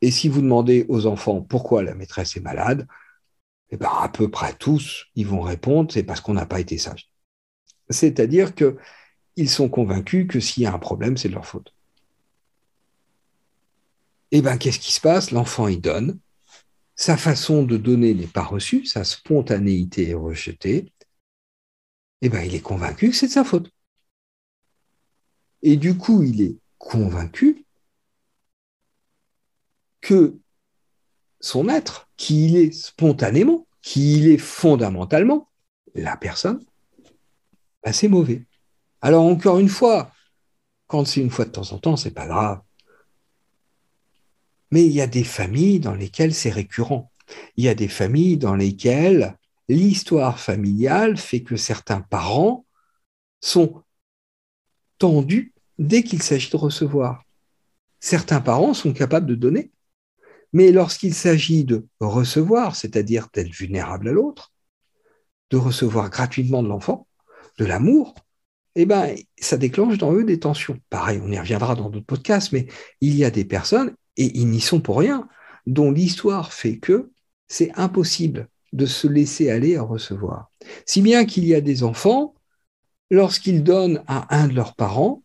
et 0.00 0.10
si 0.10 0.28
vous 0.28 0.42
demandez 0.42 0.86
aux 0.88 1.06
enfants 1.06 1.40
pourquoi 1.40 1.82
la 1.82 1.94
maîtresse 1.94 2.36
est 2.36 2.40
malade, 2.40 2.86
eh 3.70 3.76
ben, 3.76 3.90
à 3.90 4.08
peu 4.08 4.30
près 4.30 4.54
tous, 4.54 5.06
ils 5.14 5.26
vont 5.26 5.40
répondre, 5.40 5.92
c'est 5.92 6.04
parce 6.04 6.20
qu'on 6.20 6.34
n'a 6.34 6.46
pas 6.46 6.60
été 6.60 6.78
sage. 6.78 7.10
C'est-à-dire 7.90 8.54
qu'ils 8.54 9.50
sont 9.50 9.68
convaincus 9.68 10.26
que 10.28 10.40
s'il 10.40 10.62
y 10.64 10.66
a 10.66 10.74
un 10.74 10.78
problème, 10.78 11.16
c'est 11.16 11.28
de 11.28 11.34
leur 11.34 11.46
faute. 11.46 11.74
Eh 14.32 14.42
bien, 14.42 14.58
qu'est-ce 14.58 14.78
qui 14.78 14.92
se 14.92 15.00
passe? 15.00 15.30
L'enfant, 15.30 15.68
il 15.68 15.80
donne. 15.80 16.18
Sa 16.96 17.16
façon 17.18 17.62
de 17.62 17.76
donner 17.76 18.14
n'est 18.14 18.26
pas 18.26 18.42
reçue, 18.42 18.86
sa 18.86 19.04
spontanéité 19.04 20.10
est 20.10 20.14
rejetée. 20.14 20.92
Eh 22.22 22.28
bien, 22.30 22.42
il 22.42 22.54
est 22.54 22.60
convaincu 22.60 23.10
que 23.10 23.16
c'est 23.16 23.26
de 23.26 23.32
sa 23.32 23.44
faute. 23.44 23.70
Et 25.62 25.76
du 25.76 25.96
coup, 25.96 26.22
il 26.22 26.40
est 26.40 26.56
convaincu 26.78 27.66
que 30.00 30.38
son 31.40 31.68
être, 31.68 32.08
qui 32.16 32.46
il 32.46 32.56
est 32.56 32.72
spontanément, 32.72 33.66
qui 33.82 34.18
il 34.18 34.28
est 34.28 34.38
fondamentalement, 34.38 35.50
la 35.94 36.16
personne, 36.16 36.64
bah, 37.82 37.92
c'est 37.92 38.08
mauvais. 38.08 38.44
Alors 39.00 39.24
encore 39.24 39.58
une 39.58 39.68
fois, 39.68 40.10
quand 40.86 41.04
c'est 41.04 41.20
une 41.20 41.30
fois 41.30 41.44
de 41.44 41.50
temps 41.50 41.72
en 41.72 41.78
temps, 41.78 41.96
c'est 41.96 42.10
pas 42.10 42.26
grave. 42.26 42.60
Mais 44.70 44.84
il 44.84 44.92
y 44.92 45.00
a 45.00 45.06
des 45.06 45.24
familles 45.24 45.80
dans 45.80 45.94
lesquelles 45.94 46.34
c'est 46.34 46.50
récurrent. 46.50 47.10
Il 47.56 47.64
y 47.64 47.68
a 47.68 47.74
des 47.74 47.88
familles 47.88 48.36
dans 48.36 48.54
lesquelles 48.54 49.36
l'histoire 49.68 50.38
familiale 50.38 51.16
fait 51.16 51.42
que 51.42 51.56
certains 51.56 52.00
parents 52.00 52.64
sont 53.40 53.82
tendus 54.98 55.52
dès 55.78 56.02
qu'il 56.02 56.22
s'agit 56.22 56.50
de 56.50 56.56
recevoir. 56.56 57.22
Certains 58.00 58.40
parents 58.40 58.74
sont 58.74 58.92
capables 58.92 59.26
de 59.26 59.34
donner, 59.34 59.72
mais 60.52 60.72
lorsqu'il 60.72 61.14
s'agit 61.14 61.64
de 61.64 61.86
recevoir, 62.00 62.76
c'est-à-dire 62.76 63.28
d'être 63.32 63.52
vulnérable 63.52 64.08
à 64.08 64.12
l'autre, 64.12 64.52
de 65.50 65.56
recevoir 65.56 66.10
gratuitement 66.10 66.62
de 66.62 66.68
l'enfant, 66.68 67.06
de 67.58 67.64
l'amour, 67.64 68.14
eh 68.74 68.84
ben, 68.84 69.14
ça 69.38 69.56
déclenche 69.56 69.98
dans 69.98 70.12
eux 70.12 70.24
des 70.24 70.38
tensions. 70.38 70.78
Pareil, 70.90 71.20
on 71.22 71.32
y 71.32 71.38
reviendra 71.38 71.74
dans 71.74 71.88
d'autres 71.88 72.06
podcasts, 72.06 72.52
mais 72.52 72.66
il 73.00 73.16
y 73.16 73.24
a 73.24 73.30
des 73.30 73.44
personnes, 73.44 73.94
et 74.16 74.38
ils 74.38 74.48
n'y 74.48 74.60
sont 74.60 74.80
pour 74.80 74.98
rien, 74.98 75.28
dont 75.66 75.90
l'histoire 75.90 76.52
fait 76.52 76.78
que 76.78 77.10
c'est 77.48 77.72
impossible 77.78 78.48
de 78.72 78.86
se 78.86 79.06
laisser 79.06 79.50
aller 79.50 79.76
à 79.76 79.82
recevoir. 79.82 80.50
Si 80.84 81.02
bien 81.02 81.24
qu'il 81.24 81.44
y 81.44 81.54
a 81.54 81.60
des 81.60 81.82
enfants, 81.82 82.34
lorsqu'ils 83.10 83.62
donnent 83.62 84.02
à 84.06 84.36
un 84.36 84.48
de 84.48 84.54
leurs 84.54 84.74
parents, 84.74 85.22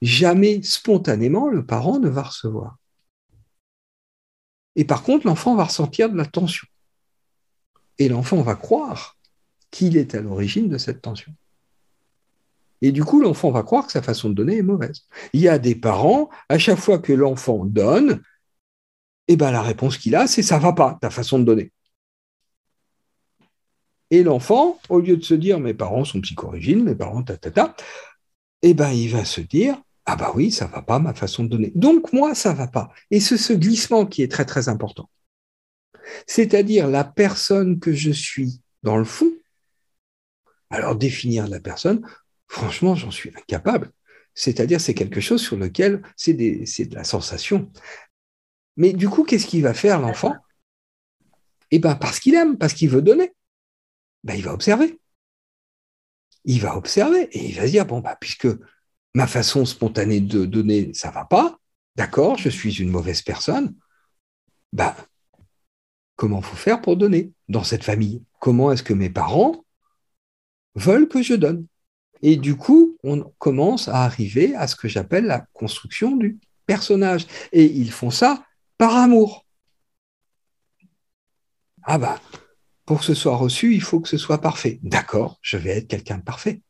jamais 0.00 0.62
spontanément 0.62 1.48
le 1.48 1.64
parent 1.66 1.98
ne 1.98 2.08
va 2.08 2.22
recevoir. 2.22 2.78
Et 4.76 4.84
par 4.84 5.02
contre, 5.02 5.26
l'enfant 5.26 5.56
va 5.56 5.64
ressentir 5.64 6.08
de 6.08 6.16
la 6.16 6.26
tension. 6.26 6.68
Et 7.98 8.08
l'enfant 8.08 8.42
va 8.42 8.54
croire 8.54 9.16
qu'il 9.70 9.96
est 9.96 10.14
à 10.14 10.20
l'origine 10.20 10.68
de 10.68 10.78
cette 10.78 11.02
tension. 11.02 11.34
Et 12.82 12.92
du 12.92 13.04
coup, 13.04 13.20
l'enfant 13.20 13.50
va 13.50 13.62
croire 13.62 13.86
que 13.86 13.92
sa 13.92 14.02
façon 14.02 14.28
de 14.30 14.34
donner 14.34 14.58
est 14.58 14.62
mauvaise. 14.62 15.02
Il 15.32 15.40
y 15.40 15.48
a 15.48 15.58
des 15.58 15.74
parents, 15.74 16.28
à 16.48 16.58
chaque 16.58 16.78
fois 16.78 16.98
que 16.98 17.12
l'enfant 17.12 17.64
donne, 17.64 18.22
eh 19.28 19.36
ben, 19.36 19.50
la 19.50 19.62
réponse 19.62 19.98
qu'il 19.98 20.14
a, 20.16 20.26
c'est 20.26 20.42
ça 20.42 20.58
va 20.58 20.72
pas, 20.72 20.98
ta 21.00 21.10
façon 21.10 21.38
de 21.38 21.44
donner. 21.44 21.72
Et 24.10 24.22
l'enfant, 24.22 24.78
au 24.88 25.00
lieu 25.00 25.16
de 25.16 25.24
se 25.24 25.34
dire 25.34 25.60
mes 25.60 25.74
parents 25.74 26.04
sont 26.04 26.20
psychorigines, 26.20 26.82
mes 26.82 26.94
parents 26.94 27.22
ta 27.22 27.36
ta 27.36 27.50
ta, 27.50 27.76
eh 28.62 28.74
ben, 28.74 28.90
il 28.90 29.10
va 29.10 29.24
se 29.24 29.40
dire 29.40 29.78
ah 30.10 30.16
bah 30.16 30.32
oui, 30.34 30.50
ça 30.50 30.66
va 30.66 30.80
pas 30.80 30.98
ma 30.98 31.12
façon 31.12 31.44
de 31.44 31.50
donner. 31.50 31.70
Donc 31.74 32.14
moi, 32.14 32.34
ça 32.34 32.54
va 32.54 32.66
pas. 32.66 32.90
Et 33.10 33.20
c'est 33.20 33.36
ce 33.36 33.52
glissement 33.52 34.06
qui 34.06 34.22
est 34.22 34.32
très 34.32 34.46
très 34.46 34.70
important. 34.70 35.10
C'est-à-dire 36.26 36.88
la 36.88 37.04
personne 37.04 37.78
que 37.78 37.92
je 37.92 38.10
suis 38.10 38.62
dans 38.82 38.96
le 38.96 39.04
fond. 39.04 39.30
Alors 40.70 40.96
définir 40.96 41.46
la 41.46 41.60
personne, 41.60 42.00
franchement, 42.48 42.94
j'en 42.94 43.10
suis 43.10 43.30
incapable. 43.30 43.92
C'est-à-dire 44.34 44.80
c'est 44.80 44.94
quelque 44.94 45.20
chose 45.20 45.42
sur 45.42 45.56
lequel 45.56 46.02
c'est 46.16 46.34
de 46.34 46.94
la 46.94 47.04
sensation. 47.04 47.70
Mais 48.76 48.92
du 48.92 49.08
coup, 49.08 49.24
qu'est-ce 49.24 49.46
qu'il 49.46 49.62
va 49.62 49.74
faire 49.74 50.00
l'enfant? 50.00 50.34
Eh 51.70 51.78
bien, 51.78 51.96
parce 51.96 52.20
qu'il 52.20 52.34
aime, 52.34 52.56
parce 52.56 52.72
qu'il 52.72 52.88
veut 52.88 53.02
donner, 53.02 53.34
ben, 54.24 54.34
il 54.34 54.44
va 54.44 54.54
observer. 54.54 54.98
Il 56.44 56.60
va 56.60 56.76
observer 56.76 57.28
et 57.32 57.48
il 57.48 57.56
va 57.56 57.66
se 57.66 57.72
dire, 57.72 57.84
bon, 57.84 58.00
bah, 58.00 58.16
puisque 58.20 58.48
ma 59.14 59.26
façon 59.26 59.64
spontanée 59.64 60.20
de 60.20 60.44
donner, 60.44 60.94
ça 60.94 61.10
va 61.10 61.24
pas, 61.24 61.58
d'accord, 61.96 62.38
je 62.38 62.48
suis 62.48 62.80
une 62.80 62.90
mauvaise 62.90 63.22
personne, 63.22 63.74
ben, 64.72 64.94
comment 66.14 66.40
faut 66.40 66.56
faire 66.56 66.80
pour 66.80 66.96
donner 66.96 67.32
dans 67.48 67.64
cette 67.64 67.84
famille? 67.84 68.22
Comment 68.40 68.70
est-ce 68.70 68.82
que 68.82 68.94
mes 68.94 69.10
parents 69.10 69.64
veulent 70.76 71.08
que 71.08 71.22
je 71.22 71.34
donne? 71.34 71.66
Et 72.22 72.36
du 72.36 72.56
coup, 72.56 72.96
on 73.04 73.22
commence 73.38 73.88
à 73.88 74.04
arriver 74.04 74.54
à 74.54 74.66
ce 74.66 74.76
que 74.76 74.88
j'appelle 74.88 75.24
la 75.24 75.46
construction 75.52 76.16
du 76.16 76.38
personnage. 76.66 77.26
Et 77.52 77.64
ils 77.64 77.92
font 77.92 78.10
ça 78.10 78.44
par 78.76 78.96
amour. 78.96 79.46
Ah 81.82 81.98
ben, 81.98 82.18
pour 82.84 82.98
que 82.98 83.04
ce 83.04 83.14
soit 83.14 83.36
reçu, 83.36 83.74
il 83.74 83.82
faut 83.82 84.00
que 84.00 84.08
ce 84.08 84.18
soit 84.18 84.40
parfait. 84.40 84.78
D'accord, 84.82 85.38
je 85.42 85.56
vais 85.56 85.70
être 85.78 85.88
quelqu'un 85.88 86.18
de 86.18 86.22
parfait 86.22 86.60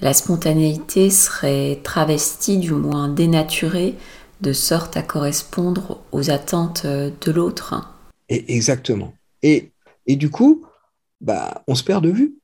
la 0.00 0.14
spontanéité 0.14 1.10
serait 1.10 1.80
travestie, 1.82 2.58
du 2.58 2.72
moins 2.72 3.08
dénaturée, 3.08 3.94
de 4.40 4.52
sorte 4.52 4.96
à 4.96 5.02
correspondre 5.02 6.00
aux 6.12 6.30
attentes 6.30 6.86
de 6.86 7.32
l'autre. 7.32 7.74
exactement. 8.28 9.12
Et, 9.42 9.72
et 10.06 10.16
du 10.16 10.30
coup, 10.30 10.64
bah, 11.20 11.64
on 11.66 11.74
se 11.74 11.82
perd 11.82 12.04
de 12.04 12.10
vue. 12.10 12.37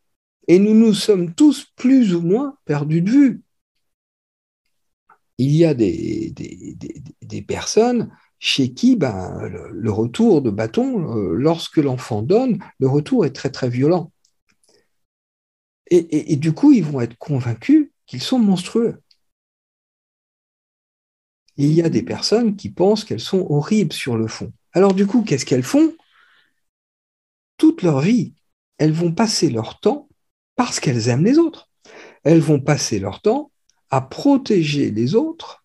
Et 0.48 0.58
nous 0.58 0.74
nous 0.74 0.94
sommes 0.94 1.34
tous 1.34 1.66
plus 1.76 2.14
ou 2.14 2.20
moins 2.20 2.56
perdus 2.64 3.02
de 3.02 3.10
vue. 3.10 3.42
Il 5.38 5.50
y 5.50 5.64
a 5.64 5.74
des, 5.74 6.30
des, 6.30 6.76
des, 7.22 7.42
personnes 7.42 8.12
chez 8.38 8.72
qui 8.72 8.94
ben, 8.94 9.40
le, 9.72 9.90
retour 9.90 10.42
de 10.42 10.50
bâton, 10.50 11.16
euh, 11.16 11.34
lorsque 11.34 11.78
l'enfant 11.78 12.22
donne, 12.22 12.58
le 12.78 12.88
retour 12.88 13.26
est 13.26 13.32
très 13.32 13.50
très 13.50 13.68
violent. 13.68 14.12
Et, 15.90 16.36
du 16.36 16.52
coup, 16.52 16.72
ils 16.72 16.84
vont 16.84 17.00
être 17.00 17.16
convaincus 17.18 17.90
qu'ils 18.06 18.22
sont 18.22 18.38
monstrueux. 18.38 19.00
Il 21.56 21.72
y 21.72 21.82
a 21.82 21.88
des 21.88 22.02
personnes 22.02 22.56
qui 22.56 22.70
pensent 22.70 23.04
qu'elles 23.04 23.20
sont 23.20 23.46
horribles 23.50 23.92
sur 23.92 24.16
le 24.16 24.26
fond. 24.26 24.52
Alors 24.72 24.92
du 24.92 25.06
coup, 25.06 25.22
qu'est-ce 25.22 25.46
qu'elles 25.46 25.62
font? 25.62 25.94
Toute 27.58 27.82
leur 27.82 28.00
vie, 28.00 28.34
elles 28.78 28.92
vont 28.92 29.12
passer 29.12 29.50
leur 29.50 29.78
temps 29.78 30.08
parce 30.56 30.80
qu'elles 30.80 31.08
aiment 31.08 31.24
les 31.24 31.38
autres. 31.38 31.68
Elles 32.22 32.40
vont 32.40 32.60
passer 32.60 32.98
leur 32.98 33.20
temps 33.20 33.50
à 33.90 34.00
protéger 34.00 34.90
les 34.90 35.14
autres 35.14 35.64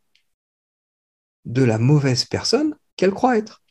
de 1.46 1.64
la 1.64 1.78
mauvaise 1.78 2.26
personne 2.26 2.76
qu'elles 2.96 3.12
croient 3.12 3.38
être. 3.38 3.62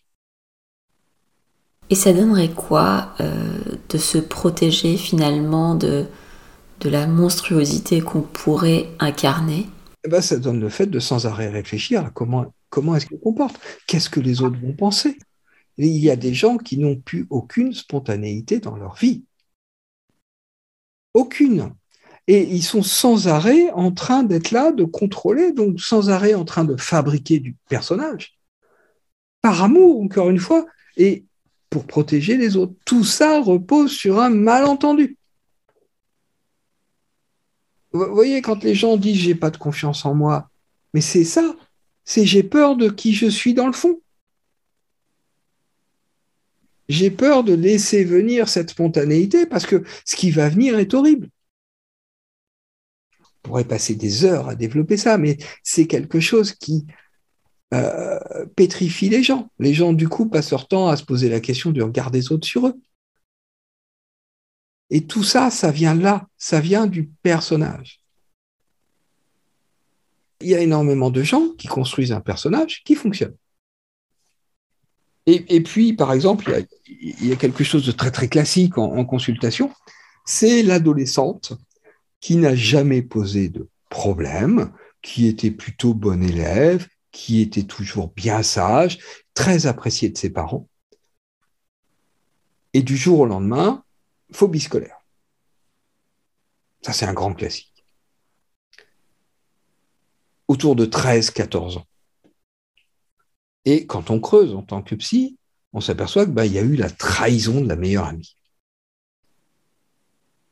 Et 1.90 1.94
ça 1.94 2.12
donnerait 2.12 2.50
quoi 2.50 3.14
euh, 3.20 3.59
de 3.88 3.98
se 3.98 4.18
protéger 4.18 4.96
finalement 4.96 5.74
de, 5.74 6.07
de 6.81 6.88
la 6.88 7.07
monstruosité 7.07 8.00
qu'on 8.00 8.22
pourrait 8.22 8.90
incarner? 8.98 9.66
Eh 10.04 10.09
ben, 10.09 10.20
Ça 10.20 10.38
donne 10.38 10.61
le 10.61 10.68
fait 10.68 10.87
de 10.87 10.98
sans 10.98 11.26
arrêt 11.26 11.48
réfléchir 11.48 12.04
à 12.04 12.11
comment, 12.11 12.52
comment 12.68 12.94
est-ce 12.96 13.07
qu'on 13.07 13.18
comporte, 13.18 13.59
qu'est-ce 13.87 14.11
que 14.11 14.20
les 14.20 14.42
autres 14.42 14.59
vont 14.61 14.74
penser? 14.74 15.18
il 15.78 15.96
y 15.98 16.11
a 16.11 16.16
des 16.16 16.35
gens 16.35 16.57
qui 16.57 16.76
n'ont 16.76 16.96
plus 16.96 17.26
aucune 17.31 17.72
spontanéité 17.72 18.59
dans 18.59 18.76
leur 18.76 18.96
vie. 18.96 19.24
Aucune. 21.18 21.74
Et 22.28 22.44
ils 22.44 22.62
sont 22.62 22.85
sans 22.85 23.26
arrêt 23.26 23.70
en 23.72 23.90
train 23.90 24.22
d'être 24.22 24.52
là, 24.52 24.70
de 24.70 24.85
contrôler, 24.85 25.50
donc 25.50 25.81
sans 25.81 26.11
arrêt 26.11 26.35
en 26.35 26.44
train 26.44 26.64
de 26.64 26.76
fabriquer 26.76 27.40
du 27.40 27.57
personnage. 27.68 28.38
Par 29.42 29.64
amour, 29.64 30.00
encore 30.00 30.31
une 30.31 30.38
fois, 30.38 30.64
et 30.96 31.24
pour 31.70 31.87
protéger 31.87 32.37
les 32.37 32.57
autres. 32.57 32.74
Tout 32.85 33.02
ça 33.02 33.40
repose 33.40 33.90
sur 33.90 34.20
un 34.20 34.31
malentendu. 34.31 35.16
Vous 37.90 38.14
voyez, 38.14 38.40
quand 38.40 38.62
les 38.62 38.76
gens 38.76 38.96
disent 38.96 39.18
j'ai 39.18 39.35
pas 39.35 39.50
de 39.50 39.57
confiance 39.57 40.04
en 40.04 40.14
moi, 40.14 40.50
mais 40.94 41.00
c'est 41.00 41.24
ça, 41.24 41.57
c'est 42.04 42.26
j'ai 42.26 42.44
peur 42.44 42.76
de 42.76 42.90
qui 42.90 43.12
je 43.12 43.26
suis 43.26 43.54
dans 43.54 43.66
le 43.66 43.72
fond. 43.72 44.00
J'ai 46.88 47.11
peur 47.11 47.44
de 47.44 47.53
laisser 47.53 48.05
venir 48.05 48.48
cette 48.48 48.70
spontanéité 48.70 49.46
parce 49.46 49.66
que 49.66 49.85
ce 50.05 50.16
qui 50.16 50.31
va 50.31 50.48
venir 50.48 50.79
est 50.79 50.94
horrible. 50.94 51.29
On 53.20 53.48
pourrait 53.51 53.64
passer 53.64 53.94
des 53.94 54.24
heures 54.24 54.48
à 54.48 54.55
développer 54.55 54.96
ça, 54.96 55.18
mais 55.18 55.37
c'est 55.62 55.87
quelque 55.87 56.20
chose 56.20 56.53
qui 56.53 56.87
euh, 57.74 58.46
pétrifie 58.57 59.11
les 59.11 59.22
gens. 59.22 59.51
Les 59.59 59.74
gens, 59.74 59.92
du 59.92 60.09
coup, 60.09 60.29
passent 60.29 60.51
leur 60.51 60.66
temps 60.66 60.88
à 60.88 60.96
se 60.96 61.05
poser 61.05 61.29
la 61.29 61.40
question 61.40 61.70
du 61.70 61.83
regard 61.83 62.11
des 62.11 62.33
autres 62.33 62.46
sur 62.46 62.66
eux. 62.66 62.81
Et 64.90 65.05
tout 65.05 65.22
ça, 65.22 65.51
ça 65.51 65.70
vient 65.70 65.94
là, 65.94 66.27
ça 66.38 66.61
vient 66.61 66.87
du 66.87 67.11
personnage. 67.22 68.01
Il 70.40 70.48
y 70.48 70.55
a 70.55 70.61
énormément 70.61 71.11
de 71.11 71.22
gens 71.22 71.51
qui 71.59 71.68
construisent 71.68 72.12
un 72.12 72.20
personnage 72.20 72.83
qui 72.85 72.94
fonctionne. 72.94 73.37
Et, 75.30 75.62
puis, 75.62 75.92
par 75.92 76.14
exemple, 76.14 76.64
il 76.86 77.26
y, 77.26 77.32
a, 77.32 77.36
quelque 77.36 77.62
chose 77.62 77.84
de 77.84 77.92
très 77.92 78.10
très 78.10 78.28
classique 78.28 78.78
en, 78.78 79.04
consultation, 79.04 79.70
c'est 80.24 80.62
l'adolescente 80.62 81.52
qui 82.20 82.36
n'a 82.36 82.56
jamais 82.56 83.02
posé 83.02 83.50
de 83.50 83.68
problème, 83.90 84.72
qui 85.02 85.26
était 85.26 85.50
plutôt 85.50 85.92
bon 85.92 86.22
élève, 86.22 86.88
qui 87.12 87.42
était 87.42 87.64
toujours 87.64 88.08
bien 88.16 88.42
sage, 88.42 89.00
très 89.34 89.66
appréciée 89.66 90.08
de 90.08 90.16
ses 90.16 90.30
parents. 90.30 90.66
Et 92.72 92.80
du 92.80 92.96
jour 92.96 93.20
au 93.20 93.26
lendemain, 93.26 93.84
phobie 94.32 94.60
scolaire. 94.60 94.96
Ça, 96.80 96.94
c'est 96.94 97.04
un 97.04 97.12
grand 97.12 97.34
classique. 97.34 97.84
Autour 100.48 100.74
de 100.74 100.86
13-14 100.86 101.76
ans. 101.80 101.86
Et 103.70 103.85
quand 103.85 104.11
on 104.11 104.18
creuse 104.18 104.54
en 104.54 104.62
tant 104.62 104.81
que 104.81 104.94
psy, 104.94 105.37
on 105.74 105.83
s'aperçoit 105.83 106.24
qu'il 106.24 106.33
bah, 106.33 106.46
y 106.46 106.59
a 106.59 106.62
eu 106.62 106.74
la 106.74 106.88
trahison 106.88 107.61
de 107.61 107.68
la 107.68 107.76
meilleure 107.76 108.07
amie. 108.07 108.35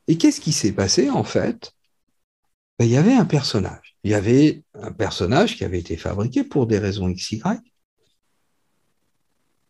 Et 0.06 0.18
qu'est-ce 0.18 0.38
qui 0.38 0.52
s'est 0.52 0.72
passé 0.72 1.08
en 1.08 1.24
fait? 1.24 1.72
Bah, 2.78 2.84
Il 2.84 2.90
y 2.90 2.98
avait 2.98 3.14
un 3.14 3.24
personnage. 3.24 3.96
Il 4.04 4.10
y 4.10 4.14
avait 4.14 4.64
un 4.74 4.92
personnage 4.92 5.56
qui 5.56 5.64
avait 5.64 5.78
été 5.78 5.96
fabriqué 5.96 6.44
pour 6.44 6.66
des 6.66 6.78
raisons 6.78 7.10
XY. 7.10 7.40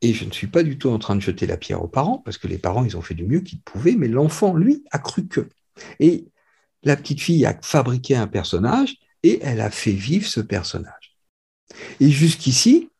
Et 0.00 0.12
je 0.12 0.24
ne 0.24 0.32
suis 0.32 0.48
pas 0.48 0.64
du 0.64 0.76
tout 0.76 0.90
en 0.90 0.98
train 0.98 1.14
de 1.14 1.20
jeter 1.20 1.46
la 1.46 1.56
pierre 1.56 1.84
aux 1.84 1.88
parents, 1.88 2.18
parce 2.18 2.38
que 2.38 2.48
les 2.48 2.58
parents, 2.58 2.84
ils 2.84 2.96
ont 2.96 3.02
fait 3.02 3.14
du 3.14 3.24
mieux 3.24 3.42
qu'ils 3.42 3.60
pouvaient, 3.60 3.94
mais 3.94 4.08
l'enfant, 4.08 4.56
lui, 4.56 4.82
a 4.90 4.98
cru 4.98 5.28
que. 5.28 5.48
Et 6.00 6.26
la 6.82 6.96
petite 6.96 7.20
fille 7.20 7.46
a 7.46 7.56
fabriqué 7.62 8.16
un 8.16 8.26
personnage 8.26 8.96
et 9.22 9.38
elle 9.40 9.60
a 9.60 9.70
fait 9.70 9.92
vivre 9.92 10.26
ce 10.26 10.40
personnage. 10.40 11.16
Et 12.00 12.10
jusqu'ici, 12.10 12.90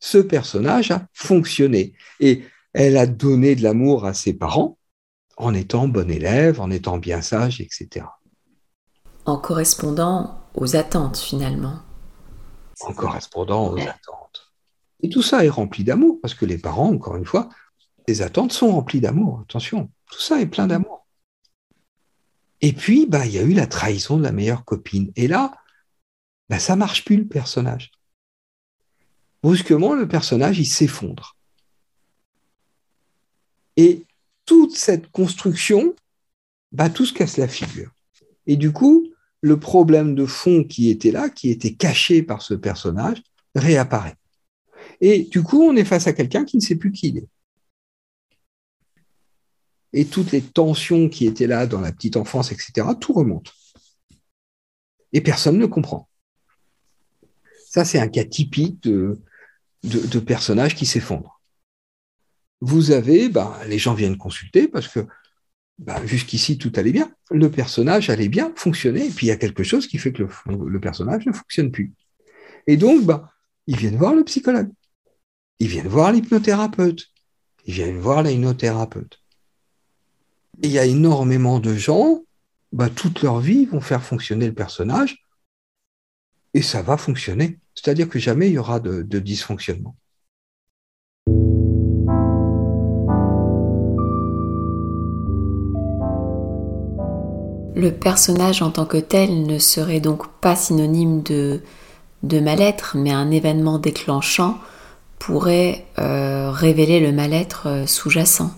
ce 0.00 0.18
personnage 0.18 0.90
a 0.90 1.06
fonctionné. 1.12 1.92
Et 2.18 2.44
elle 2.72 2.96
a 2.96 3.06
donné 3.06 3.54
de 3.54 3.62
l'amour 3.62 4.06
à 4.06 4.14
ses 4.14 4.32
parents 4.32 4.78
en 5.36 5.54
étant 5.54 5.88
bon 5.88 6.10
élève, 6.10 6.60
en 6.60 6.70
étant 6.70 6.98
bien 6.98 7.22
sage, 7.22 7.60
etc. 7.60 8.06
En 9.26 9.38
correspondant 9.38 10.40
aux 10.54 10.76
attentes 10.76 11.18
finalement. 11.18 11.80
En 12.80 12.92
correspondant 12.92 13.72
aux 13.72 13.78
attentes. 13.78 14.52
Et 15.02 15.08
tout 15.08 15.22
ça 15.22 15.44
est 15.44 15.50
rempli 15.50 15.84
d'amour, 15.84 16.18
parce 16.20 16.34
que 16.34 16.44
les 16.44 16.58
parents, 16.58 16.92
encore 16.92 17.16
une 17.16 17.24
fois, 17.24 17.48
les 18.08 18.22
attentes 18.22 18.52
sont 18.52 18.72
remplies 18.72 19.00
d'amour. 19.00 19.40
Attention, 19.42 19.90
tout 20.10 20.20
ça 20.20 20.40
est 20.40 20.46
plein 20.46 20.66
d'amour. 20.66 21.06
Et 22.60 22.72
puis, 22.72 23.06
bah, 23.06 23.24
il 23.24 23.32
y 23.32 23.38
a 23.38 23.42
eu 23.42 23.54
la 23.54 23.66
trahison 23.66 24.18
de 24.18 24.22
la 24.22 24.32
meilleure 24.32 24.64
copine. 24.64 25.10
Et 25.16 25.26
là, 25.26 25.52
bah, 26.50 26.58
ça 26.58 26.76
marche 26.76 27.04
plus 27.04 27.16
le 27.16 27.26
personnage 27.26 27.92
brusquement, 29.42 29.94
le 29.94 30.08
personnage, 30.08 30.58
il 30.58 30.66
s'effondre. 30.66 31.36
Et 33.76 34.04
toute 34.44 34.76
cette 34.76 35.10
construction, 35.10 35.94
bah, 36.72 36.90
tout 36.90 37.06
se 37.06 37.12
casse 37.12 37.36
la 37.36 37.48
figure. 37.48 37.92
Et 38.46 38.56
du 38.56 38.72
coup, 38.72 39.06
le 39.40 39.58
problème 39.58 40.14
de 40.14 40.26
fond 40.26 40.64
qui 40.64 40.90
était 40.90 41.12
là, 41.12 41.30
qui 41.30 41.50
était 41.50 41.72
caché 41.72 42.22
par 42.22 42.42
ce 42.42 42.54
personnage, 42.54 43.22
réapparaît. 43.54 44.16
Et 45.00 45.24
du 45.24 45.42
coup, 45.42 45.62
on 45.62 45.76
est 45.76 45.84
face 45.84 46.06
à 46.06 46.12
quelqu'un 46.12 46.44
qui 46.44 46.56
ne 46.56 46.62
sait 46.62 46.76
plus 46.76 46.92
qui 46.92 47.08
il 47.08 47.18
est. 47.18 47.28
Et 49.92 50.04
toutes 50.04 50.30
les 50.30 50.42
tensions 50.42 51.08
qui 51.08 51.26
étaient 51.26 51.46
là 51.46 51.66
dans 51.66 51.80
la 51.80 51.90
petite 51.90 52.16
enfance, 52.16 52.52
etc., 52.52 52.86
tout 53.00 53.12
remonte. 53.12 53.52
Et 55.12 55.20
personne 55.20 55.58
ne 55.58 55.66
comprend. 55.66 56.08
Ça, 57.66 57.84
c'est 57.84 57.98
un 57.98 58.08
cas 58.08 58.24
typique 58.24 58.82
de, 58.82 59.20
de, 59.82 60.18
personnages 60.18 60.74
qui 60.74 60.86
s'effondrent. 60.86 61.40
Vous 62.60 62.90
avez, 62.90 63.28
bah, 63.28 63.58
les 63.66 63.78
gens 63.78 63.94
viennent 63.94 64.18
consulter 64.18 64.68
parce 64.68 64.88
que 64.88 65.06
bah, 65.78 66.04
jusqu'ici 66.04 66.58
tout 66.58 66.72
allait 66.76 66.92
bien, 66.92 67.10
le 67.30 67.50
personnage 67.50 68.10
allait 68.10 68.28
bien, 68.28 68.52
fonctionner, 68.56 69.06
et 69.06 69.10
puis 69.10 69.26
il 69.26 69.30
y 69.30 69.32
a 69.32 69.36
quelque 69.36 69.62
chose 69.62 69.86
qui 69.86 69.96
fait 69.96 70.12
que 70.12 70.24
le, 70.46 70.80
personnage 70.80 71.24
ne 71.24 71.32
fonctionne 71.32 71.70
plus. 71.70 71.94
Et 72.66 72.76
donc, 72.76 73.04
bah, 73.04 73.32
ils 73.66 73.76
viennent 73.76 73.96
voir 73.96 74.14
le 74.14 74.24
psychologue, 74.24 74.70
ils 75.58 75.68
viennent 75.68 75.88
voir 75.88 76.12
l'hypnothérapeute, 76.12 77.08
ils 77.64 77.74
viennent 77.74 77.98
voir 77.98 78.22
la 78.22 78.30
hypnothérapeute. 78.30 79.20
Et 80.62 80.66
il 80.66 80.72
y 80.72 80.78
a 80.78 80.84
énormément 80.84 81.60
de 81.60 81.74
gens, 81.74 82.22
toute 82.94 83.22
leur 83.22 83.40
vie, 83.40 83.64
vont 83.64 83.80
faire 83.80 84.02
fonctionner 84.02 84.46
le 84.46 84.54
personnage, 84.54 85.24
et 86.54 86.62
ça 86.62 86.82
va 86.82 86.96
fonctionner. 86.96 87.58
C'est-à-dire 87.74 88.08
que 88.08 88.18
jamais 88.18 88.48
il 88.48 88.54
y 88.54 88.58
aura 88.58 88.80
de, 88.80 89.02
dysfonctionnement. 89.18 89.96
Le 97.74 97.90
personnage 97.90 98.62
en 98.62 98.70
tant 98.70 98.84
que 98.84 98.98
tel 98.98 99.44
ne 99.44 99.58
serait 99.58 100.00
donc 100.00 100.28
pas 100.40 100.56
synonyme 100.56 101.22
de, 101.22 101.60
de 102.22 102.40
mal-être, 102.40 102.96
mais 102.96 103.12
un 103.12 103.30
événement 103.30 103.78
déclenchant 103.78 104.58
pourrait 105.18 105.86
euh, 105.98 106.50
révéler 106.50 107.00
le 107.00 107.12
mal-être 107.12 107.68
euh, 107.68 107.86
sous-jacent. 107.86 108.50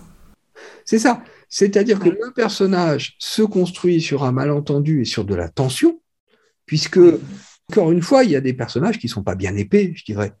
C'est 0.85 0.99
ça. 0.99 1.23
C'est-à-dire 1.47 1.99
que 1.99 2.09
le 2.09 2.33
personnage 2.35 3.15
se 3.19 3.43
construit 3.43 4.01
sur 4.01 4.23
un 4.23 4.31
malentendu 4.31 5.01
et 5.01 5.05
sur 5.05 5.23
de 5.23 5.35
la 5.35 5.49
tension, 5.49 6.01
puisque 6.65 6.99
encore 7.73 7.91
une 7.91 8.03
fois, 8.03 8.23
il 8.23 8.29
y 8.29 8.35
a 8.35 8.41
des 8.41 8.53
personnages 8.53 8.99
qui 8.99 9.07
ne 9.07 9.11
sont 9.11 9.23
pas 9.23 9.33
bien 9.33 9.55
épais, 9.55 9.93
je 9.95 10.05
dirais. 10.05 10.33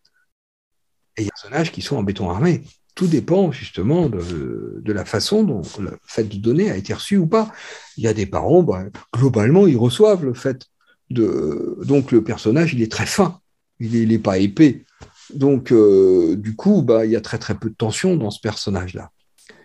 Et 1.17 1.23
il 1.23 1.25
y 1.25 1.27
a 1.27 1.29
des 1.29 1.31
personnages 1.31 1.71
qui 1.71 1.81
sont 1.81 1.95
en 1.95 2.03
béton 2.03 2.29
armé. 2.29 2.61
Tout 2.93 3.07
dépend 3.07 3.51
justement 3.51 4.07
de, 4.07 4.83
la 4.85 5.03
façon 5.03 5.43
dont 5.43 5.63
le 5.79 5.97
fait 6.05 6.25
de 6.25 6.37
donner 6.37 6.69
a 6.69 6.77
été 6.77 6.93
reçu 6.93 7.17
ou 7.17 7.25
pas. 7.25 7.51
Il 7.97 8.03
y 8.03 8.07
a 8.07 8.13
des 8.13 8.27
parents, 8.27 8.61
bah, 8.61 8.83
globalement, 9.15 9.65
ils 9.65 9.77
reçoivent 9.77 10.23
le 10.23 10.35
fait 10.35 10.67
de. 11.09 11.79
Donc 11.83 12.11
le 12.11 12.23
personnage, 12.23 12.75
il 12.75 12.83
est 12.83 12.91
très 12.91 13.07
fin. 13.07 13.39
Il 13.79 14.07
n'est 14.07 14.19
pas 14.19 14.37
épais. 14.37 14.85
Donc, 15.33 15.71
euh, 15.71 16.35
du 16.35 16.55
coup, 16.55 16.83
bah, 16.83 17.05
il 17.05 17.11
y 17.11 17.15
a 17.15 17.21
très 17.21 17.39
très 17.39 17.55
peu 17.55 17.69
de 17.69 17.75
tension 17.75 18.15
dans 18.15 18.29
ce 18.29 18.39
personnage-là. 18.39 19.09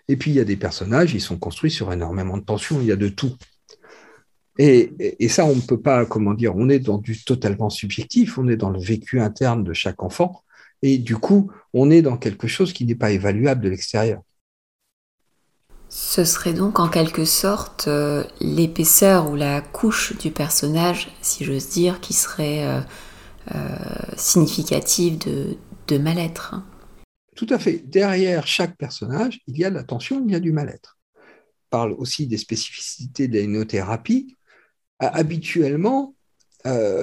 Et 0.07 0.17
puis, 0.17 0.31
il 0.31 0.33
y 0.33 0.39
a 0.39 0.45
des 0.45 0.55
personnages, 0.55 1.13
ils 1.13 1.21
sont 1.21 1.37
construits 1.37 1.69
sur 1.69 1.93
énormément 1.93 2.37
de 2.37 2.43
tension, 2.43 2.81
il 2.81 2.87
y 2.87 2.91
a 2.91 2.95
de 2.95 3.09
tout. 3.09 3.35
Et, 4.61 4.91
et 5.23 5.29
ça, 5.29 5.45
on 5.45 5.55
ne 5.55 5.61
peut 5.61 5.79
pas, 5.79 6.05
comment 6.05 6.33
dire, 6.33 6.53
on 6.55 6.67
est 6.67 6.79
dans 6.79 6.97
du 6.97 7.23
totalement 7.23 7.69
subjectif, 7.69 8.37
on 8.37 8.47
est 8.49 8.57
dans 8.57 8.69
le 8.69 8.79
vécu 8.79 9.21
interne 9.21 9.63
de 9.63 9.73
chaque 9.73 10.03
enfant, 10.03 10.43
et 10.81 10.97
du 10.97 11.15
coup, 11.15 11.49
on 11.73 11.89
est 11.89 12.01
dans 12.01 12.17
quelque 12.17 12.47
chose 12.47 12.73
qui 12.73 12.85
n'est 12.85 12.95
pas 12.95 13.11
évaluable 13.11 13.61
de 13.61 13.69
l'extérieur. 13.69 14.21
Ce 15.87 16.23
serait 16.23 16.53
donc 16.53 16.79
en 16.79 16.89
quelque 16.89 17.25
sorte 17.25 17.87
euh, 17.87 18.23
l'épaisseur 18.41 19.31
ou 19.31 19.35
la 19.35 19.61
couche 19.61 20.15
du 20.17 20.29
personnage, 20.29 21.09
si 21.21 21.45
j'ose 21.45 21.69
dire, 21.69 21.99
qui 21.99 22.13
serait 22.13 22.63
euh, 22.65 22.81
euh, 23.55 23.77
significative 24.15 25.17
de, 25.19 25.57
de 25.87 25.97
mal-être. 25.97 26.61
Tout 27.35 27.47
à 27.49 27.57
fait. 27.57 27.79
Derrière 27.87 28.45
chaque 28.45 28.77
personnage, 28.77 29.39
il 29.47 29.57
y 29.57 29.63
a 29.63 29.69
de 29.69 29.75
la 29.75 29.83
tension, 29.83 30.21
il 30.25 30.31
y 30.31 30.35
a 30.35 30.39
du 30.39 30.51
mal-être. 30.51 30.99
On 31.15 31.69
parle 31.69 31.93
aussi 31.93 32.27
des 32.27 32.37
spécificités 32.37 33.27
de 33.27 33.39
la 33.39 33.41
Habituellement, 34.99 36.15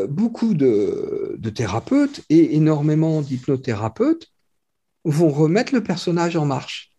beaucoup 0.08 0.54
de, 0.54 1.36
de, 1.38 1.50
thérapeutes 1.50 2.22
et 2.28 2.56
énormément 2.56 3.22
d'hypnothérapeutes 3.22 4.30
vont 5.04 5.30
remettre 5.30 5.72
le 5.72 5.82
personnage 5.82 6.36
en 6.36 6.44
marche. 6.44 6.92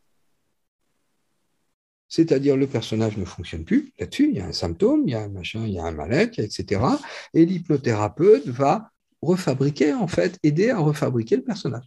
C'est-à-dire 2.10 2.56
le 2.56 2.68
personnage 2.68 3.18
ne 3.18 3.26
fonctionne 3.26 3.66
plus 3.66 3.92
là-dessus, 4.00 4.30
il 4.30 4.38
y 4.38 4.40
a 4.40 4.46
un 4.46 4.54
symptôme, 4.54 5.04
il 5.06 5.12
y 5.12 5.16
a 5.16 5.22
un 5.22 5.28
machin, 5.28 5.66
il 5.66 5.74
y 5.74 5.80
a 5.80 5.84
un 5.84 5.92
mal-être, 5.92 6.40
etc. 6.40 6.82
Et 7.34 7.46
l'hypnothérapeute 7.46 8.48
va 8.48 8.92
refabriquer, 9.22 9.94
en 9.94 10.08
fait, 10.08 10.40
aider 10.44 10.70
à 10.70 10.80
refabriquer 10.80 11.36
le 11.36 11.44
personnage. 11.44 11.86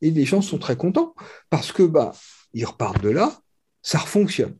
Et 0.00 0.10
les 0.10 0.24
gens 0.24 0.42
sont 0.42 0.58
très 0.58 0.76
contents 0.76 1.14
parce 1.50 1.72
que 1.72 1.82
bah, 1.82 2.12
ils 2.52 2.64
repartent 2.64 3.02
de 3.02 3.10
là, 3.10 3.40
ça 3.80 3.98
refonctionne. 3.98 4.56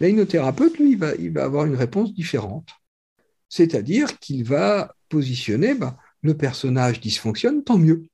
L'hypnothérapeute, 0.00 0.78
lui, 0.78 0.96
va, 0.96 1.14
avoir 1.42 1.66
une 1.66 1.76
réponse 1.76 2.14
différente. 2.14 2.68
C'est-à-dire 3.48 4.18
qu'il 4.18 4.44
va 4.44 4.94
positionner 5.08 5.74
bah, 5.74 5.98
le 6.22 6.36
personnage 6.36 7.00
dysfonctionne, 7.00 7.62
tant 7.64 7.78
mieux 7.78 8.06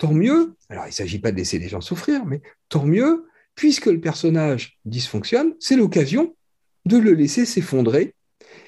tant 0.00 0.14
mieux, 0.14 0.56
alors 0.70 0.86
il 0.86 0.88
ne 0.88 0.94
s'agit 0.94 1.18
pas 1.18 1.30
de 1.30 1.36
laisser 1.36 1.58
les 1.58 1.68
gens 1.68 1.82
souffrir, 1.82 2.24
mais 2.24 2.40
tant 2.70 2.86
mieux, 2.86 3.28
puisque 3.54 3.86
le 3.86 4.00
personnage 4.00 4.78
dysfonctionne, 4.86 5.54
c'est 5.60 5.76
l'occasion 5.76 6.34
de 6.86 6.96
le 6.96 7.12
laisser 7.12 7.44
s'effondrer 7.44 8.14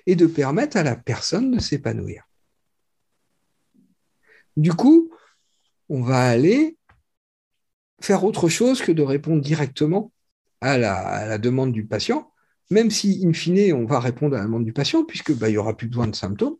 et 0.05 0.15
de 0.15 0.27
permettre 0.27 0.77
à 0.77 0.83
la 0.83 0.95
personne 0.95 1.51
de 1.51 1.59
s'épanouir. 1.59 2.29
Du 4.59 4.75
coup, 4.75 5.11
on 5.89 6.03
va 6.03 6.29
aller 6.29 6.77
faire 8.03 8.25
autre 8.25 8.51
chose 8.51 8.83
que 8.83 8.93
de 8.93 9.03
répondre 9.03 9.41
directement 9.41 10.12
à 10.63 10.79
la, 10.79 11.39
demande 11.39 11.73
du 11.73 11.85
patient, 11.85 12.33
même 12.71 12.91
si, 12.91 13.23
in 13.27 13.33
fine, 13.33 13.75
on 13.75 13.85
va 13.85 14.01
répondre 14.01 14.37
à 14.37 14.39
la 14.39 14.45
demande 14.47 14.65
du 14.65 14.73
patient, 14.73 15.05
puisque 15.05 15.33
bah, 15.33 15.49
il 15.49 15.53
n'y 15.53 15.59
aura 15.59 15.77
plus 15.77 15.89
besoin 15.89 16.07
de 16.07 16.17
symptômes. 16.17 16.57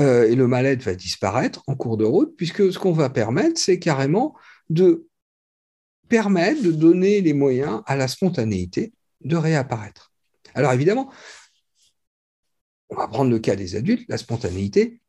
Euh, 0.00 0.24
et 0.28 0.34
le 0.34 0.46
mal-être 0.46 0.82
va 0.82 0.94
disparaître 0.94 1.62
en 1.66 1.76
cours 1.76 1.96
de 1.96 2.04
route, 2.04 2.34
puisque 2.36 2.72
ce 2.72 2.78
qu'on 2.78 2.92
va 2.92 3.10
permettre, 3.10 3.58
c'est 3.60 3.78
carrément 3.78 4.34
de 4.70 5.06
permettre 6.08 6.62
de 6.62 6.72
donner 6.72 7.20
les 7.20 7.32
moyens 7.32 7.82
à 7.86 7.96
la 7.96 8.08
spontanéité 8.08 8.92
de 9.22 9.36
réapparaître. 9.36 10.12
Alors 10.54 10.72
évidemment, 10.72 11.10
on 12.90 12.96
va 12.96 13.08
prendre 13.08 13.30
le 13.30 13.38
cas 13.38 13.56
des 13.56 13.76
adultes, 13.76 14.04
la 14.08 14.18
spontanéité 14.18 15.00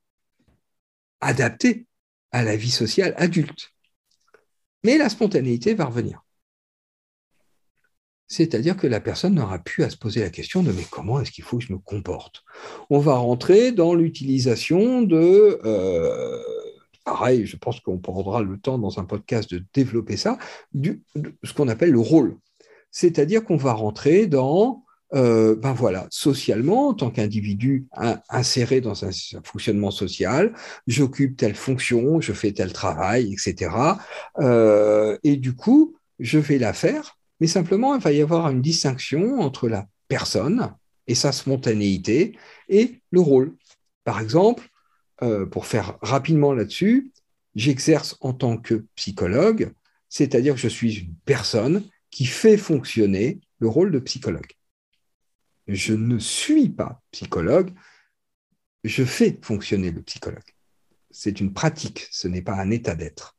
adaptée 1.20 1.88
à 2.32 2.44
la 2.44 2.56
vie 2.56 2.72
sociale 2.72 3.14
adulte. 3.18 3.72
Mais 4.84 4.98
la 4.98 5.10
spontanéité 5.10 5.74
va 5.74 5.86
revenir. 5.86 6.24
C'est-à-dire 8.28 8.78
que 8.78 8.88
la 8.88 9.00
personne 9.00 9.36
n'aura 9.36 9.60
plus 9.60 9.84
à 9.84 9.90
se 9.90 9.98
poser 9.98 10.22
la 10.22 10.30
question 10.30 10.64
de 10.64 10.72
mais 10.72 10.86
comment 10.90 11.20
est-ce 11.20 11.32
qu'il 11.32 11.44
faut 11.44 11.58
que 11.58 11.66
je 11.66 11.74
me 11.74 11.78
comporte? 11.78 12.44
On 12.90 13.00
va 13.00 13.16
rentrer 13.16 13.72
dans 13.72 13.94
l'utilisation 13.94 15.02
de, 15.02 15.60
euh, 15.66 16.42
pareil, 17.04 17.46
je 17.46 17.58
pense 17.58 17.80
qu'on 17.80 18.00
prendra 18.00 18.42
le 18.42 18.58
temps 18.58 18.78
dans 18.78 19.00
un 19.00 19.06
podcast 19.06 19.54
de 19.54 19.64
développer 19.74 20.18
ça, 20.18 20.38
du, 20.74 21.04
de 21.16 21.34
ce 21.44 21.54
qu'on 21.54 21.68
appelle 21.68 21.92
le 21.92 22.00
rôle. 22.00 22.38
C'est-à-dire 22.92 23.44
qu'on 23.44 23.58
va 23.58 23.74
rentrer 23.74 24.28
dans, 24.28 24.84
euh, 25.14 25.56
ben 25.56 25.74
voilà, 25.74 26.08
socialement, 26.10 26.90
en 26.90 26.94
tant 26.94 27.12
qu'individu 27.12 27.88
inséré 28.30 28.82
dans 28.82 29.06
un, 29.06 29.12
fonctionnement 29.44 29.92
social, 29.92 30.54
j'occupe 30.88 31.38
telle 31.38 31.56
fonction, 31.56 32.20
je 32.20 32.34
fais 32.34 32.52
tel 32.52 32.74
travail, 32.74 33.34
etc. 33.34 33.72
Euh, 34.40 35.18
et 35.24 35.38
du 35.38 35.56
coup, 35.56 35.96
je 36.20 36.40
vais 36.40 36.58
la 36.58 36.74
faire 36.74 37.18
simplement, 37.48 37.96
il 37.96 38.02
va 38.02 38.12
y 38.12 38.22
avoir 38.22 38.50
une 38.50 38.62
distinction 38.62 39.40
entre 39.40 39.68
la 39.68 39.88
personne 40.08 40.74
et 41.08 41.16
sa 41.16 41.32
spontanéité 41.32 42.38
et 42.70 43.02
le 43.12 43.20
rôle. 43.20 43.56
Par 44.04 44.20
exemple, 44.20 44.70
euh, 45.22 45.46
pour 45.46 45.66
faire 45.66 45.98
rapidement 46.02 46.54
là-dessus, 46.54 47.12
j'exerce 47.56 48.18
en 48.22 48.34
tant 48.34 48.58
que 48.58 48.86
psychologue, 48.96 49.74
c'est-à-dire 50.10 50.56
que 50.56 50.60
je 50.60 50.68
suis 50.68 51.00
une 51.00 51.16
personne 51.26 51.84
qui 52.10 52.26
fait 52.26 52.58
fonctionner 52.58 53.42
le 53.60 53.68
rôle 53.68 53.92
de 53.92 54.00
psychologue. 54.00 54.52
Je 55.68 55.94
ne 55.94 56.20
suis 56.20 56.70
pas 56.70 57.02
psychologue, 57.12 57.72
je 58.84 59.04
fais 59.04 59.40
fonctionner 59.42 59.92
le 59.92 60.02
psychologue. 60.02 60.44
C'est 61.10 61.40
une 61.40 61.54
pratique, 61.54 62.08
ce 62.12 62.28
n'est 62.28 62.42
pas 62.42 62.56
un 62.56 62.72
état 62.72 62.96
d'être. 62.96 63.38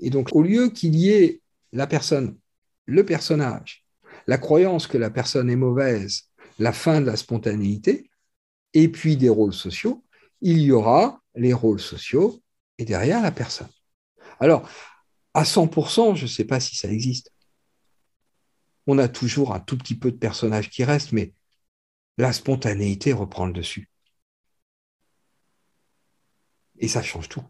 Et 0.00 0.10
donc, 0.10 0.30
au 0.32 0.42
lieu 0.42 0.70
qu'il 0.70 0.96
y 0.96 1.10
ait 1.10 1.41
la 1.72 1.86
personne, 1.86 2.38
le 2.86 3.04
personnage, 3.04 3.86
la 4.26 4.38
croyance 4.38 4.86
que 4.86 4.98
la 4.98 5.10
personne 5.10 5.50
est 5.50 5.56
mauvaise, 5.56 6.30
la 6.58 6.72
fin 6.72 7.00
de 7.00 7.06
la 7.06 7.16
spontanéité, 7.16 8.10
et 8.74 8.88
puis 8.88 9.16
des 9.16 9.28
rôles 9.28 9.54
sociaux, 9.54 10.04
il 10.40 10.60
y 10.60 10.72
aura 10.72 11.20
les 11.34 11.52
rôles 11.52 11.80
sociaux 11.80 12.42
et 12.78 12.84
derrière 12.84 13.22
la 13.22 13.32
personne. 13.32 13.70
Alors, 14.40 14.68
à 15.34 15.44
100%, 15.44 16.14
je 16.14 16.24
ne 16.24 16.28
sais 16.28 16.44
pas 16.44 16.60
si 16.60 16.76
ça 16.76 16.90
existe. 16.90 17.32
On 18.86 18.98
a 18.98 19.08
toujours 19.08 19.54
un 19.54 19.60
tout 19.60 19.78
petit 19.78 19.94
peu 19.94 20.10
de 20.10 20.16
personnages 20.16 20.68
qui 20.68 20.84
restent, 20.84 21.12
mais 21.12 21.32
la 22.18 22.32
spontanéité 22.32 23.12
reprend 23.12 23.46
le 23.46 23.52
dessus. 23.52 23.88
Et 26.78 26.88
ça 26.88 27.02
change 27.02 27.28
tout. 27.28 27.44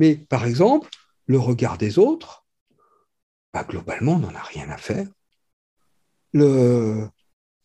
Mais 0.00 0.16
par 0.16 0.46
exemple, 0.46 0.88
le 1.26 1.38
regard 1.38 1.76
des 1.76 1.98
autres, 1.98 2.46
bah, 3.52 3.64
globalement, 3.64 4.14
on 4.14 4.20
n'en 4.20 4.34
a 4.34 4.42
rien 4.42 4.70
à 4.70 4.78
faire. 4.78 5.06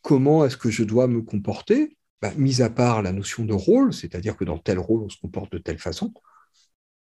Comment 0.02 0.46
est-ce 0.46 0.58
que 0.58 0.70
je 0.70 0.84
dois 0.84 1.08
me 1.08 1.22
comporter, 1.22 1.98
bah, 2.22 2.34
mis 2.36 2.62
à 2.62 2.70
part 2.70 3.02
la 3.02 3.14
notion 3.14 3.46
de 3.46 3.54
rôle, 3.54 3.94
c'est-à-dire 3.94 4.36
que 4.36 4.44
dans 4.44 4.58
tel 4.58 4.80
rôle, 4.80 5.04
on 5.04 5.10
se 5.10 5.18
comporte 5.18 5.54
de 5.54 5.60
telle 5.60 5.80
façon, 5.80 6.14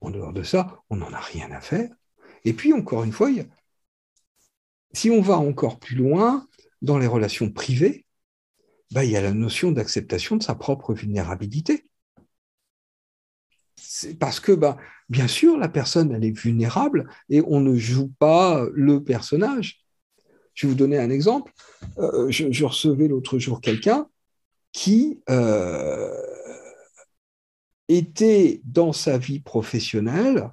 en 0.01 0.11
dehors 0.11 0.33
de 0.33 0.43
ça, 0.43 0.81
on 0.89 0.97
n'en 0.97 1.13
a 1.13 1.21
rien 1.21 1.49
à 1.51 1.61
faire. 1.61 1.89
Et 2.43 2.51
puis, 2.51 2.73
encore 2.73 3.05
une 3.05 3.13
fois, 3.13 3.29
si 4.91 5.09
on 5.09 5.21
va 5.21 5.37
encore 5.37 5.79
plus 5.79 5.95
loin 5.95 6.45
dans 6.81 6.97
les 6.97 7.07
relations 7.07 7.49
privées, 7.49 8.05
bah, 8.91 9.05
il 9.05 9.11
y 9.11 9.15
a 9.15 9.21
la 9.21 9.31
notion 9.31 9.71
d'acceptation 9.71 10.35
de 10.35 10.43
sa 10.43 10.53
propre 10.53 10.93
vulnérabilité 10.93 11.87
parce 14.19 14.39
que, 14.39 14.51
bah, 14.51 14.77
bien 15.09 15.27
sûr, 15.27 15.57
la 15.57 15.69
personne, 15.69 16.13
elle 16.13 16.25
est 16.25 16.37
vulnérable 16.37 17.09
et 17.29 17.41
on 17.45 17.59
ne 17.59 17.75
joue 17.75 18.11
pas 18.19 18.65
le 18.73 19.03
personnage. 19.03 19.83
Je 20.53 20.67
vais 20.67 20.71
vous 20.73 20.77
donner 20.77 20.99
un 20.99 21.09
exemple. 21.09 21.51
Euh, 21.97 22.29
je, 22.29 22.63
recevais 22.63 23.07
l'autre 23.07 23.39
jour 23.39 23.61
quelqu'un 23.61 24.07
qui 24.71 25.21
euh, 25.29 26.11
était 27.87 28.61
dans 28.63 28.93
sa 28.93 29.17
vie 29.17 29.39
professionnelle 29.39 30.51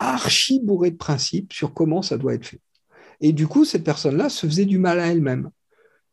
archi 0.00 0.60
bourré 0.60 0.90
de 0.90 0.96
principes 0.96 1.52
sur 1.52 1.74
comment 1.74 2.02
ça 2.02 2.18
doit 2.18 2.34
être 2.34 2.46
fait. 2.46 2.60
Et 3.20 3.32
du 3.32 3.48
coup, 3.48 3.64
cette 3.64 3.84
personne-là 3.84 4.28
se 4.28 4.46
faisait 4.46 4.64
du 4.64 4.78
mal 4.78 5.00
à 5.00 5.08
elle-même. 5.08 5.50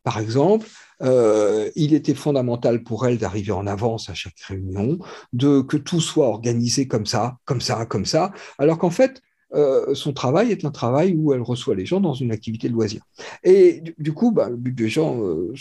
Par 0.06 0.20
exemple, 0.20 0.68
euh, 1.02 1.72
il 1.76 1.96
était 1.96 2.14
fondamental 2.14 2.84
pour 2.84 3.08
elle 3.08 3.18
d'arriver 3.18 3.52
en 3.52 3.66
avance 3.66 4.08
à 4.08 4.14
chaque 4.14 4.40
réunion, 4.40 5.00
de 5.34 5.62
que 5.62 5.78
tout 5.78 6.00
soit 6.00 6.28
organisé 6.28 6.88
comme 6.88 7.08
ça, 7.08 7.40
comme 7.44 7.60
ça, 7.60 7.88
comme 7.88 8.06
ça, 8.06 8.32
alors 8.60 8.78
qu'en 8.78 8.92
fait, 8.92 9.24
euh, 9.56 9.96
son 9.96 10.14
travail 10.14 10.52
est 10.52 10.64
un 10.64 10.70
travail 10.70 11.16
où 11.18 11.34
elle 11.34 11.42
reçoit 11.42 11.74
les 11.74 11.88
gens 11.88 12.00
dans 12.02 12.14
une 12.14 12.32
activité 12.32 12.70
de 12.70 12.74
loisir. 12.74 13.02
Et 13.44 13.82
du, 13.98 14.14
coup, 14.14 14.32
bah, 14.32 14.48
le 14.48 14.58
but 14.58 14.76
des 14.76 14.90
gens, 14.90 15.20
euh, 15.24 15.52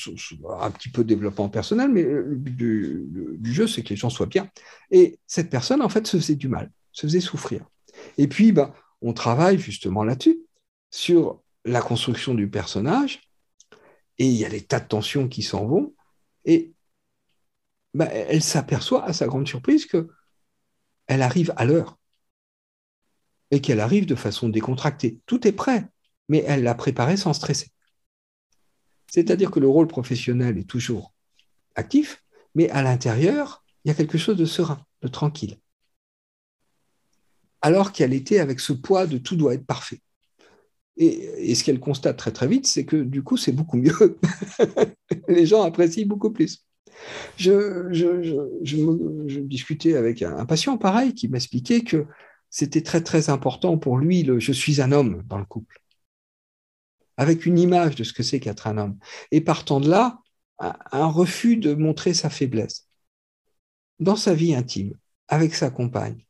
un 0.60 0.70
petit 0.70 0.90
peu 0.90 1.04
développement 1.04 1.48
personnel, 1.48 1.88
mais 1.90 2.02
le 2.02 2.36
but 2.36 2.54
du, 2.54 3.52
jeu, 3.54 3.66
c'est 3.66 3.82
que 3.82 3.88
les 3.88 3.96
gens 3.96 4.10
soient 4.10 4.26
bien. 4.26 4.50
Et 4.90 5.18
cette 5.26 5.48
personne, 5.48 5.80
en 5.80 5.88
fait, 5.88 6.06
se 6.06 6.18
faisait 6.18 6.34
du 6.34 6.48
mal, 6.48 6.70
se 6.92 7.06
faisait 7.06 7.20
souffrir. 7.20 7.64
Et 8.18 8.28
puis, 8.28 8.52
bah, 8.52 8.74
on 9.00 9.14
travaille 9.14 9.58
justement 9.58 10.04
là-dessus, 10.04 10.38
sur 10.90 11.40
la 11.64 11.80
construction 11.80 12.34
du 12.34 12.48
personnage, 12.48 13.20
et 14.18 14.26
il 14.26 14.34
y 14.34 14.44
a 14.44 14.48
des 14.48 14.62
tas 14.62 14.80
de 14.80 14.88
tensions 14.88 15.28
qui 15.28 15.42
s'en 15.42 15.66
vont, 15.66 15.94
et 16.44 16.72
bah, 17.94 18.06
elle 18.06 18.42
s'aperçoit, 18.42 19.04
à 19.04 19.12
sa 19.12 19.26
grande 19.26 19.48
surprise, 19.48 19.86
que 19.86 20.08
elle 21.06 21.22
arrive 21.22 21.52
à 21.56 21.64
l'heure 21.64 21.98
et 23.50 23.60
qu'elle 23.60 23.80
arrive 23.80 24.06
de 24.06 24.14
façon 24.14 24.48
décontractée. 24.48 25.20
Tout 25.26 25.46
est 25.46 25.52
prêt, 25.52 25.88
mais 26.28 26.44
elle 26.46 26.62
l'a 26.62 26.74
préparé 26.74 27.16
sans 27.16 27.32
stresser. 27.32 27.70
C'est-à-dire 29.06 29.50
que 29.50 29.60
le 29.60 29.68
rôle 29.68 29.86
professionnel 29.86 30.58
est 30.58 30.68
toujours 30.68 31.14
actif, 31.76 32.24
mais 32.54 32.68
à 32.70 32.82
l'intérieur, 32.82 33.64
il 33.84 33.88
y 33.88 33.90
a 33.90 33.94
quelque 33.94 34.18
chose 34.18 34.36
de 34.36 34.44
serein, 34.44 34.84
de 35.02 35.08
tranquille. 35.08 35.60
Alors 37.62 37.92
qu'elle 37.92 38.12
était 38.12 38.40
avec 38.40 38.60
ce 38.60 38.72
poids 38.72 39.06
de 39.06 39.18
tout 39.18 39.36
doit 39.36 39.54
être 39.54 39.66
parfait. 39.66 40.00
Et, 40.96 41.54
ce 41.54 41.64
qu'elle 41.64 41.80
constate 41.80 42.16
très 42.16 42.32
très 42.32 42.46
vite, 42.46 42.66
c'est 42.66 42.84
que 42.84 42.96
du 42.96 43.22
coup, 43.22 43.36
c'est 43.36 43.52
beaucoup 43.52 43.76
mieux. 43.76 44.18
Les 45.28 45.46
gens 45.46 45.62
apprécient 45.62 46.06
beaucoup 46.06 46.30
plus. 46.30 46.64
Je, 47.36 47.90
discutais 49.40 49.96
avec 49.96 50.22
un, 50.22 50.46
patient 50.46 50.78
pareil 50.78 51.14
qui 51.14 51.28
m'expliquait 51.28 51.82
que 51.82 52.06
c'était 52.50 52.82
très 52.82 53.02
très 53.02 53.30
important 53.30 53.78
pour 53.78 53.98
lui 53.98 54.22
le 54.22 54.38
je 54.38 54.52
suis 54.52 54.80
un 54.80 54.92
homme 54.92 55.24
dans 55.26 55.38
le 55.38 55.44
couple, 55.44 55.80
avec 57.16 57.46
une 57.46 57.58
image 57.58 57.96
de 57.96 58.04
ce 58.04 58.12
que 58.12 58.22
c'est 58.22 58.38
qu'être 58.38 58.68
un 58.68 58.78
homme. 58.78 58.98
Et 59.32 59.40
partant 59.40 59.80
de 59.80 59.90
là, 59.90 60.20
un 60.60 61.06
refus 61.06 61.56
de 61.56 61.74
montrer 61.74 62.14
sa 62.14 62.30
faiblesse 62.30 62.88
dans 63.98 64.16
sa 64.16 64.34
vie 64.34 64.54
intime, 64.54 64.94
avec 65.26 65.54
sa 65.54 65.70
compagne. 65.70 66.24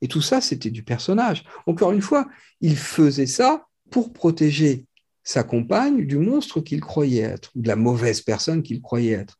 Et 0.00 0.08
tout 0.08 0.20
ça, 0.20 0.40
c'était 0.40 0.70
du 0.70 0.82
personnage. 0.82 1.44
Encore 1.66 1.92
une 1.92 2.02
fois, 2.02 2.28
il 2.60 2.76
faisait 2.76 3.26
ça 3.26 3.67
pour 3.90 4.12
protéger 4.12 4.86
sa 5.22 5.42
compagne 5.42 6.06
du 6.06 6.16
monstre 6.18 6.60
qu'il 6.60 6.80
croyait 6.80 7.22
être, 7.22 7.50
ou 7.54 7.62
de 7.62 7.68
la 7.68 7.76
mauvaise 7.76 8.20
personne 8.20 8.62
qu'il 8.62 8.80
croyait 8.80 9.12
être. 9.12 9.38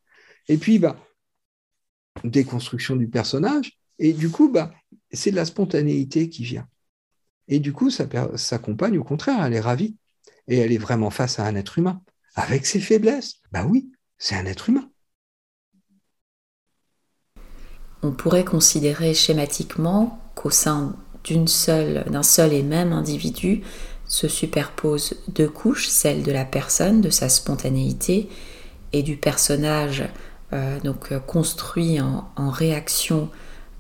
Et 0.49 0.59
puis, 0.59 0.78
bah, 0.78 0.96
déconstruction 2.24 2.96
du 2.96 3.09
personnage, 3.09 3.78
et 3.99 4.12
du 4.12 4.30
coup, 4.30 4.51
bah, 4.51 4.72
c'est 5.12 5.30
de 5.30 5.36
la 5.36 5.44
spontanéité 5.44 6.28
qui 6.28 6.44
vient. 6.44 6.68
Et 7.49 7.59
du 7.59 7.72
coup, 7.72 7.90
sa, 7.90 8.07
sa 8.36 8.59
compagne, 8.59 8.99
au 8.99 9.05
contraire, 9.05 9.44
elle 9.44 9.55
est 9.55 9.61
ravie. 9.61 9.96
Et 10.46 10.59
elle 10.59 10.72
est 10.72 10.78
vraiment 10.78 11.11
face 11.11 11.38
à 11.38 11.44
un 11.44 11.55
être 11.57 11.78
humain, 11.78 12.03
avec 12.34 12.64
ses 12.64 12.80
faiblesses. 12.80 13.34
Bah 13.53 13.66
oui, 13.66 13.90
c'est 14.16 14.34
un 14.34 14.46
être 14.46 14.70
humain. 14.70 14.90
On 18.03 18.12
pourrait 18.12 18.44
considérer 18.44 19.12
schématiquement 19.12 20.18
qu'au 20.34 20.51
sein 20.51 20.96
d'un 21.30 22.22
seul 22.22 22.53
et 22.55 22.62
même 22.62 22.92
individu 22.92 23.62
se 24.09 24.26
superposent 24.26 25.14
deux 25.28 25.48
couches, 25.48 25.88
celle 25.88 26.22
de 26.22 26.32
la 26.32 26.44
personne, 26.44 27.00
de 27.00 27.11
sa 27.11 27.28
spontanéité, 27.28 28.28
et 28.92 29.02
du 29.02 29.16
personnage 29.16 30.04
euh, 30.52 30.80
donc 30.80 31.12
euh, 31.12 31.18
construit 31.18 32.00
en, 32.00 32.50
réaction 32.50 33.28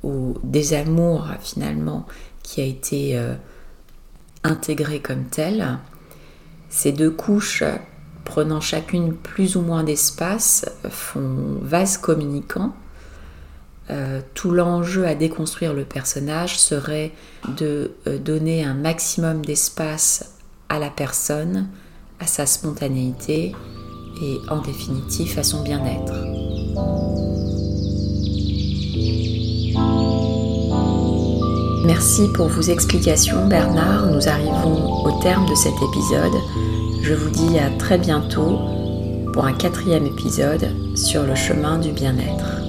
au 0.02 0.34
désamour 0.42 1.26
finalement 1.40 2.06
qui 2.42 2.60
a 2.60 2.64
été 2.64 3.16
euh, 3.16 3.34
intégré 4.44 5.00
comme 5.00 5.24
tel. 5.24 5.78
Ces 6.68 6.92
deux 6.92 7.10
couches 7.10 7.64
prenant 8.24 8.60
chacune 8.60 9.14
plus 9.14 9.56
ou 9.56 9.62
moins 9.62 9.82
d'espace 9.82 10.66
font 10.90 11.58
vase 11.62 11.96
communicant. 11.96 12.74
Tout 14.34 14.50
l'enjeu 14.50 15.06
à 15.06 15.14
déconstruire 15.14 15.72
le 15.72 15.84
personnage 15.84 16.58
serait 16.58 17.12
de 17.56 17.92
donner 18.24 18.64
un 18.64 18.74
maximum 18.74 19.44
d'espace 19.44 20.34
à 20.68 20.78
la 20.78 20.90
personne, 20.90 21.68
à 22.20 22.26
sa 22.26 22.46
spontanéité 22.46 23.54
et 24.22 24.38
en 24.50 24.60
définitive 24.60 25.38
à 25.38 25.42
son 25.42 25.62
bien-être. 25.62 26.12
Merci 31.86 32.28
pour 32.34 32.48
vos 32.48 32.60
explications 32.60 33.46
Bernard. 33.46 34.06
Nous 34.10 34.28
arrivons 34.28 35.04
au 35.06 35.22
terme 35.22 35.48
de 35.48 35.54
cet 35.54 35.72
épisode. 35.72 36.38
Je 37.02 37.14
vous 37.14 37.30
dis 37.30 37.58
à 37.58 37.70
très 37.78 37.96
bientôt 37.96 38.58
pour 39.32 39.46
un 39.46 39.54
quatrième 39.54 40.06
épisode 40.06 40.68
sur 40.94 41.22
le 41.22 41.34
chemin 41.34 41.78
du 41.78 41.92
bien-être. 41.92 42.67